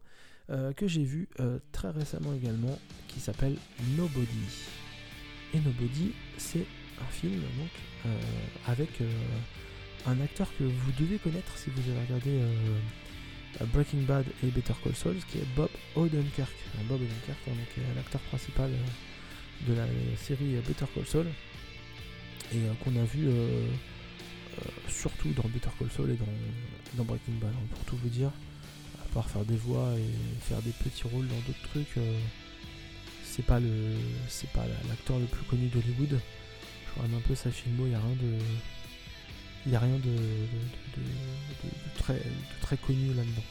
[0.53, 3.57] Euh, que j'ai vu euh, très récemment également qui s'appelle
[3.97, 4.27] Nobody.
[5.55, 6.67] Et Nobody, c'est
[7.01, 7.41] un film
[8.05, 8.09] euh,
[8.67, 8.91] avec
[10.07, 12.41] un acteur que vous devez connaître si vous avez regardé
[13.73, 16.53] Breaking Bad et Better Call Saul, qui est Bob Odenkirk.
[16.87, 18.71] Bob Odenkirk, hein, donc l'acteur principal
[19.67, 19.87] de la
[20.17, 21.27] série Better Call Saul
[22.53, 23.29] et qu'on a vu
[24.89, 26.19] surtout dans Better Call Saul et
[26.97, 28.31] dans, Breaking Bad, hein, pour tout vous dire
[29.21, 32.19] faire des voix et faire des petits rôles dans d'autres trucs, euh,
[33.25, 33.95] c'est pas le
[34.29, 36.19] c'est pas l'acteur le plus connu d'Hollywood.
[36.19, 38.39] Je regarde un peu sa filmo, il n'y a rien de
[39.71, 40.17] y a rien de,
[41.99, 43.45] très, connu là-dedans.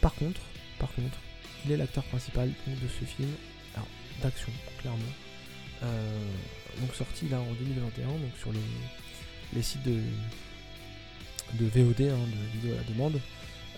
[0.00, 0.40] Par contre,
[0.78, 1.18] par contre,
[1.64, 3.30] il est l'acteur principal de ce film,
[4.22, 4.98] d'action, clairement.
[5.82, 6.30] Euh,
[6.80, 8.58] donc sorti là en 2021, donc sur les,
[9.54, 10.00] les sites de,
[11.54, 13.20] de VOD, hein, de vidéo à la demande.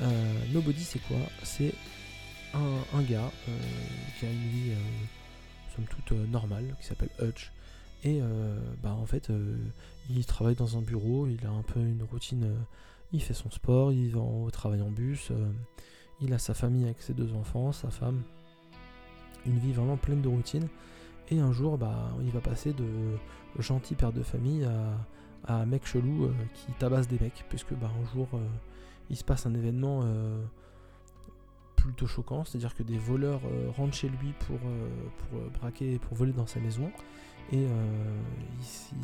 [0.02, 1.16] Euh, Nobody, c'est quoi?
[1.42, 1.74] C'est
[2.54, 3.58] un, gars euh,
[4.18, 7.52] qui a une vie, euh, somme toute, normale, qui s'appelle Hutch.
[8.04, 8.20] Et
[8.80, 9.28] bah, en fait,
[10.08, 12.54] il travaille dans un bureau, il a un peu une routine,
[13.12, 15.32] il fait son sport, il va au travail en bus,
[16.20, 18.22] il a sa famille avec ses deux enfants, sa femme,
[19.46, 20.68] une vie vraiment pleine de routine.
[21.30, 22.86] Et un jour, bah, il va passer de
[23.58, 24.94] gentil père de famille à,
[25.54, 28.28] un mec chelou qui tabasse des mecs, puisque bah, un jour,
[29.10, 30.42] il se passe un événement euh,
[31.76, 36.16] plutôt choquant, c'est-à-dire que des voleurs euh, rentrent chez lui pour, euh, pour braquer, pour
[36.16, 36.90] voler dans sa maison,
[37.52, 37.66] et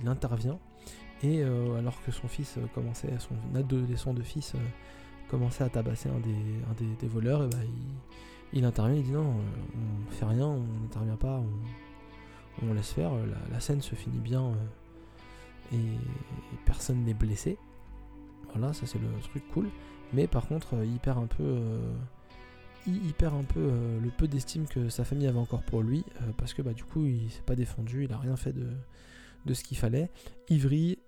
[0.02, 0.58] il, intervient.
[1.22, 4.52] Et alors que son fils commençait, son adolescent de fils
[5.30, 7.56] commençait à tabasser un des, des, voleurs, et bah,
[8.52, 11.42] il, intervient, il dit non, on fait rien, on n'intervient pas,
[12.62, 13.12] on, laisse faire,
[13.50, 14.52] la, scène se finit bien
[15.72, 15.82] et
[16.64, 17.58] personne n'est blessé.
[18.52, 19.68] Voilà, ça c'est le truc cool.
[20.14, 21.92] Mais par contre, euh, il perd un peu, euh,
[22.86, 26.04] il, perd un peu euh, le peu d'estime que sa famille avait encore pour lui,
[26.36, 28.68] parce que bah, du coup, il s'est pas défendu, il a rien fait de,
[29.44, 30.10] de ce qu'il fallait.
[30.50, 30.98] Ivry,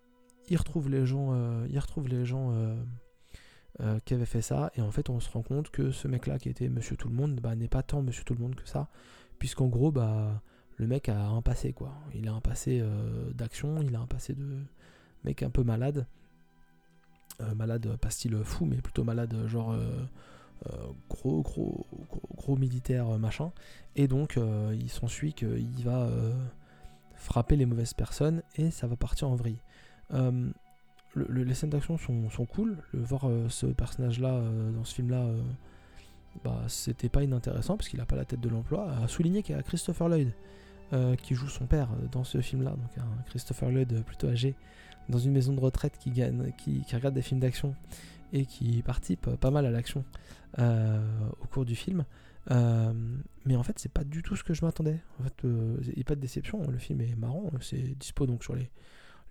[0.48, 1.34] il retrouve les gens,
[1.68, 2.52] il retrouve les gens
[4.04, 6.48] qui avaient fait ça, et en fait, on se rend compte que ce mec-là, qui
[6.48, 8.88] était Monsieur Tout le Monde, bah, n'est pas tant Monsieur Tout le Monde que ça,
[9.38, 10.42] puisqu'en gros, bah,
[10.76, 11.94] le mec a un passé, quoi.
[12.14, 12.82] Il a un passé
[13.34, 14.62] d'action, il a un passé de
[15.24, 16.06] mec un peu malade.
[17.40, 20.04] Euh, malade, pas style fou, mais plutôt malade, genre euh,
[20.70, 21.86] euh, gros, gros,
[22.34, 23.52] gros, militaire machin.
[23.94, 24.38] Et donc,
[24.72, 26.10] il s'ensuit qu'il va
[27.16, 29.58] frapper les mauvaises personnes et ça va partir en vrille.
[30.14, 30.50] Euh,
[31.14, 32.76] les scènes d'action sont, cool.
[32.92, 35.26] Le, voir euh, ce personnage-là euh, dans ce film-là,
[36.44, 38.90] bah, c'était pas inintéressant parce qu'il a pas la tête de l'emploi.
[39.02, 40.32] À souligner qu'il y a Christopher Lloyd
[41.22, 44.54] qui joue son père dans ce film-là, donc un Christopher Lloyd plutôt âgé
[45.08, 47.74] dans une maison de retraite qui, regarde des films d'action
[48.32, 50.04] et qui participe pas mal à l'action
[50.58, 52.04] au cours du film.
[52.50, 52.92] Euh,
[53.44, 55.00] mais en fait, c'est pas du tout ce que je m'attendais.
[55.20, 56.62] En fait, il n'y a pas de déception.
[56.68, 57.50] Le film est marrant.
[57.60, 58.70] C'est dispo donc sur les,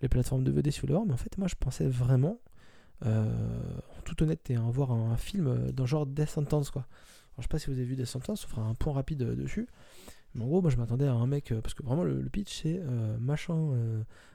[0.10, 1.06] plateformes de VD si vous voulez voir.
[1.06, 2.39] Mais en fait, moi, je pensais vraiment,
[3.06, 3.26] euh,
[3.97, 6.72] en toute honnêteté, hein, voir un, film dans le genre Death Sentence.
[6.72, 6.84] Quoi.
[6.84, 9.24] Alors, je sais pas si vous avez vu Death Sentence, on fera un point rapide
[9.24, 9.68] euh, dessus.
[10.36, 11.54] Mais en gros, moi, je m'attendais à un mec.
[11.64, 12.82] parce que vraiment, le, pitch, c'est
[13.20, 13.72] machin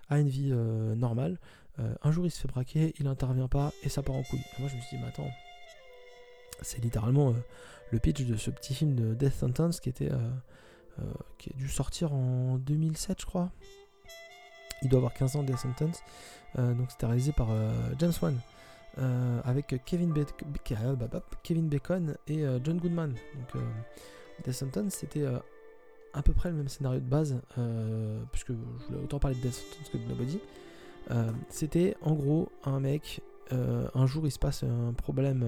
[0.09, 0.53] a une vie
[0.97, 1.39] normale.
[1.79, 4.41] un jour, il se fait braquer, il intervient pas et ça part en couille.
[4.59, 5.31] moi, je me suis dit, mais attends,
[6.63, 7.35] c'est littéralement
[7.91, 10.31] le pitch de ce petit film de Death Sentence qui était euh,
[11.01, 13.51] euh, qui a dû sortir en 2007 je crois.
[14.83, 16.03] Il doit avoir 15 ans Death Sentence.
[16.59, 17.49] Euh, donc c'était réalisé par
[17.99, 18.39] James Wan.
[19.45, 20.15] avec Kevin,
[21.43, 23.15] Kevin, Bacon et John Goodman.
[23.35, 23.63] Donc
[24.45, 25.27] Death Sentence c'était
[26.13, 27.41] à peu près le même scénario de base,
[28.33, 30.41] puisque je voulais autant parler de Death que de Nobody.
[31.49, 35.45] c'était en gros un mec, un jour il se passe un problème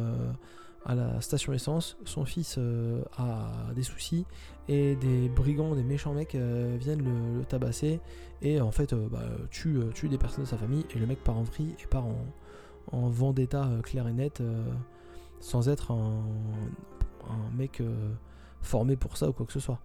[0.84, 4.26] à la station essence, son fils euh, a des soucis
[4.68, 8.00] et des brigands, des méchants mecs euh, viennent le, tabasser
[8.40, 11.36] et en fait euh, bah, tue, des personnes de sa famille et le mec part
[11.36, 12.26] en vrille et part en,
[12.90, 14.42] en vendetta clair et net
[15.40, 16.24] sans être un,
[17.56, 17.82] mec
[18.60, 19.80] formé pour ça ou quoi que ce soit.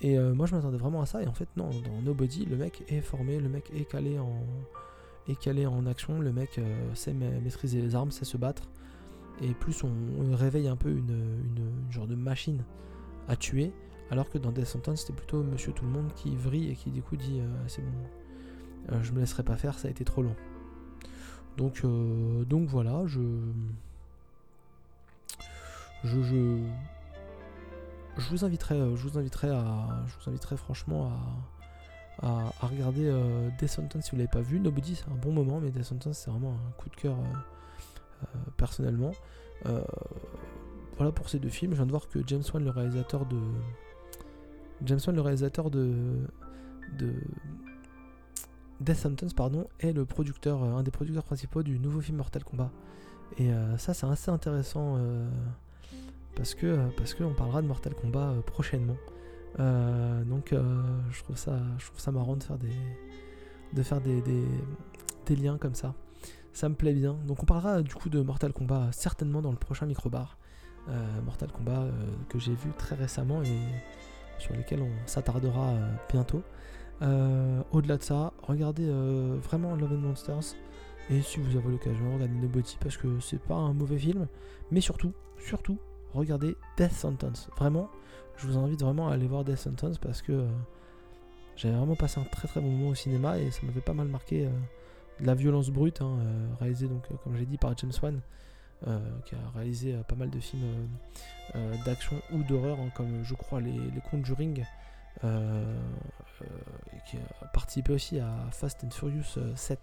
[0.00, 1.22] Et moi je m'attendais vraiment à ça.
[1.22, 4.44] Et en fait non, dans Nobody le mec est formé, le mec est calé en,
[5.26, 6.60] est calé en action, le mec
[6.94, 8.68] sait maîtriser les armes, sait se battre.
[9.40, 12.62] Et plus on, réveille un peu une, genre de machine
[13.28, 13.72] à tuer,
[14.10, 16.90] alors que dans Death Sentence c'était plutôt Monsieur Tout le Monde qui vrille et qui
[16.90, 20.04] du coup dit euh, c'est bon, euh, je me laisserai pas faire, ça a été
[20.04, 20.34] trop long.
[21.56, 23.20] Donc, euh, donc voilà, je,
[26.04, 26.58] je, je,
[28.18, 31.12] je vous inviterai, je vous à, je vous franchement
[32.22, 33.10] à, regarder
[33.58, 34.60] Death Sentence si vous l'avez pas vu.
[34.60, 37.16] Nobody c'est un bon moment, mais Death Sentence c'est vraiment un coup de cœur
[38.22, 39.12] euh, personnellement.
[39.66, 39.82] Euh,
[40.96, 41.72] voilà pour ces deux films.
[41.72, 43.38] Je viens de voir que James Wan, le réalisateur de.
[44.84, 45.94] James Wan, le réalisateur de.
[46.98, 47.14] de
[48.80, 52.70] Death Sentence, pardon, est le producteur, un des producteurs principaux du nouveau film Mortal Kombat.
[53.36, 54.96] Et euh, ça, c'est assez intéressant
[56.38, 58.96] parce que parce que on parlera de Mortal Kombat prochainement.
[59.58, 62.42] donc, je trouve ça, je trouve ça marrant de
[63.82, 65.94] faire des liens comme ça
[66.58, 67.16] ça me plaît bien.
[67.26, 70.38] Donc on parlera du coup de Mortal Kombat certainement dans le prochain microbar.
[70.88, 71.92] Euh, Mortal Kombat euh,
[72.28, 73.58] que j'ai vu très récemment et
[74.38, 76.42] sur lesquels on s'attardera euh, bientôt.
[77.70, 78.90] Au-delà de ça, regardez
[79.40, 80.56] vraiment Love and Monsters.
[81.10, 84.26] Et si vous avez l'occasion, regardez Nobody parce que c'est pas un mauvais film.
[84.72, 85.78] Mais surtout, surtout,
[86.14, 87.48] regardez Death Sentence.
[87.56, 87.88] Vraiment,
[88.36, 90.46] je vous invite vraiment à aller voir Death Sentence parce que
[91.56, 94.08] j'avais vraiment passé un très très bon moment au cinéma et ça m'avait pas mal
[94.08, 94.48] marqué
[95.20, 98.20] de la violence brute, hein, euh, réalisée donc euh, comme j'ai dit par James Wan,
[98.86, 100.88] euh, qui a réalisé pas mal de films
[101.84, 103.80] d'action ou d'horreur, hein, comme je crois les,
[104.10, 104.64] Conjuring,
[107.06, 109.80] qui a participé aussi à Fast and Furious 7.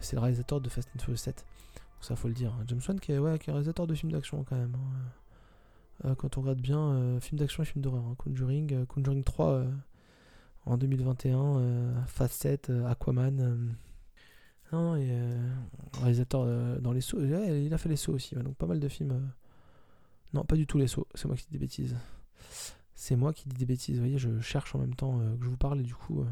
[0.00, 1.36] C'est le réalisateur de Fast and Furious 7.
[1.36, 2.52] Donc ça faut le dire.
[2.52, 2.64] Hein.
[2.66, 4.76] James Wan qui est, qui est réalisateur de films d'action quand même.
[6.18, 8.14] Quand on regarde bien, films d'action et films d'horreur.
[8.18, 9.64] Conjuring, Conjuring 3
[10.66, 13.76] en 2021, Fast 7, Aquaman.
[14.72, 15.50] Non, et, euh,
[16.00, 17.22] réalisateur euh, dans les sauts.
[17.22, 19.12] il a fait les sauts aussi, donc pas mal de films.
[19.12, 19.20] Euh.
[20.32, 21.94] Non, pas du tout les sauts, c'est moi qui dis des bêtises.
[22.94, 25.50] C'est moi qui dis des bêtises, vous voyez, je cherche en même temps que je
[25.50, 26.24] vous parle et du coup.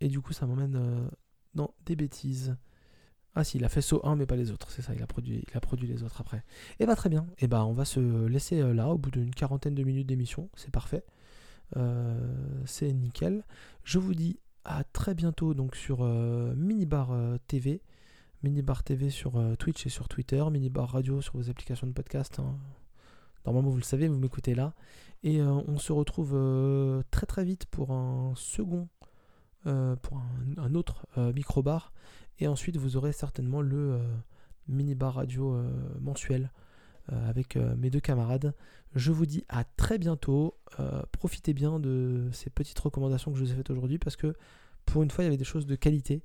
[0.00, 1.08] et du coup, ça m'emmène
[1.54, 2.56] dans des bêtises.
[3.34, 5.06] Ah si, il a fait saut 1 mais pas les autres, c'est ça, il a
[5.06, 6.42] produit, il a produit les autres après.
[6.80, 9.74] Et bah très bien, et bah on va se laisser là au bout d'une quarantaine
[9.74, 11.02] de minutes d'émission, c'est parfait.
[12.66, 13.44] c'est nickel.
[13.84, 17.80] Je vous dis à très bientôt donc sur euh, Minibar euh, TV.
[18.42, 20.42] Minibar TV sur euh, Twitch et sur Twitter.
[20.50, 22.38] Minibar Radio sur vos applications de podcast.
[22.38, 22.56] Hein.
[23.44, 24.74] Normalement, vous le savez, vous m'écoutez là.
[25.24, 26.36] Et on se retrouve
[27.12, 28.88] très très vite pour un second,
[29.62, 30.20] pour
[30.58, 31.92] un, autre micro-bar.
[32.42, 34.00] Et ensuite, vous aurez certainement le
[34.66, 35.62] minibar radio
[36.00, 36.50] mensuel
[37.08, 38.52] avec mes deux camarades.
[38.94, 40.56] Je vous dis à très bientôt.
[40.80, 44.34] Euh, profitez bien de ces petites recommandations que je vous ai faites aujourd'hui parce que
[44.84, 46.22] pour une fois, il y avait des choses de qualité.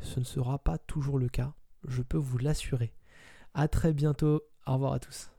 [0.00, 1.52] Ce ne sera pas toujours le cas.
[1.86, 2.92] Je peux vous l'assurer.
[3.54, 4.42] À très bientôt.
[4.66, 5.30] Au revoir à tous.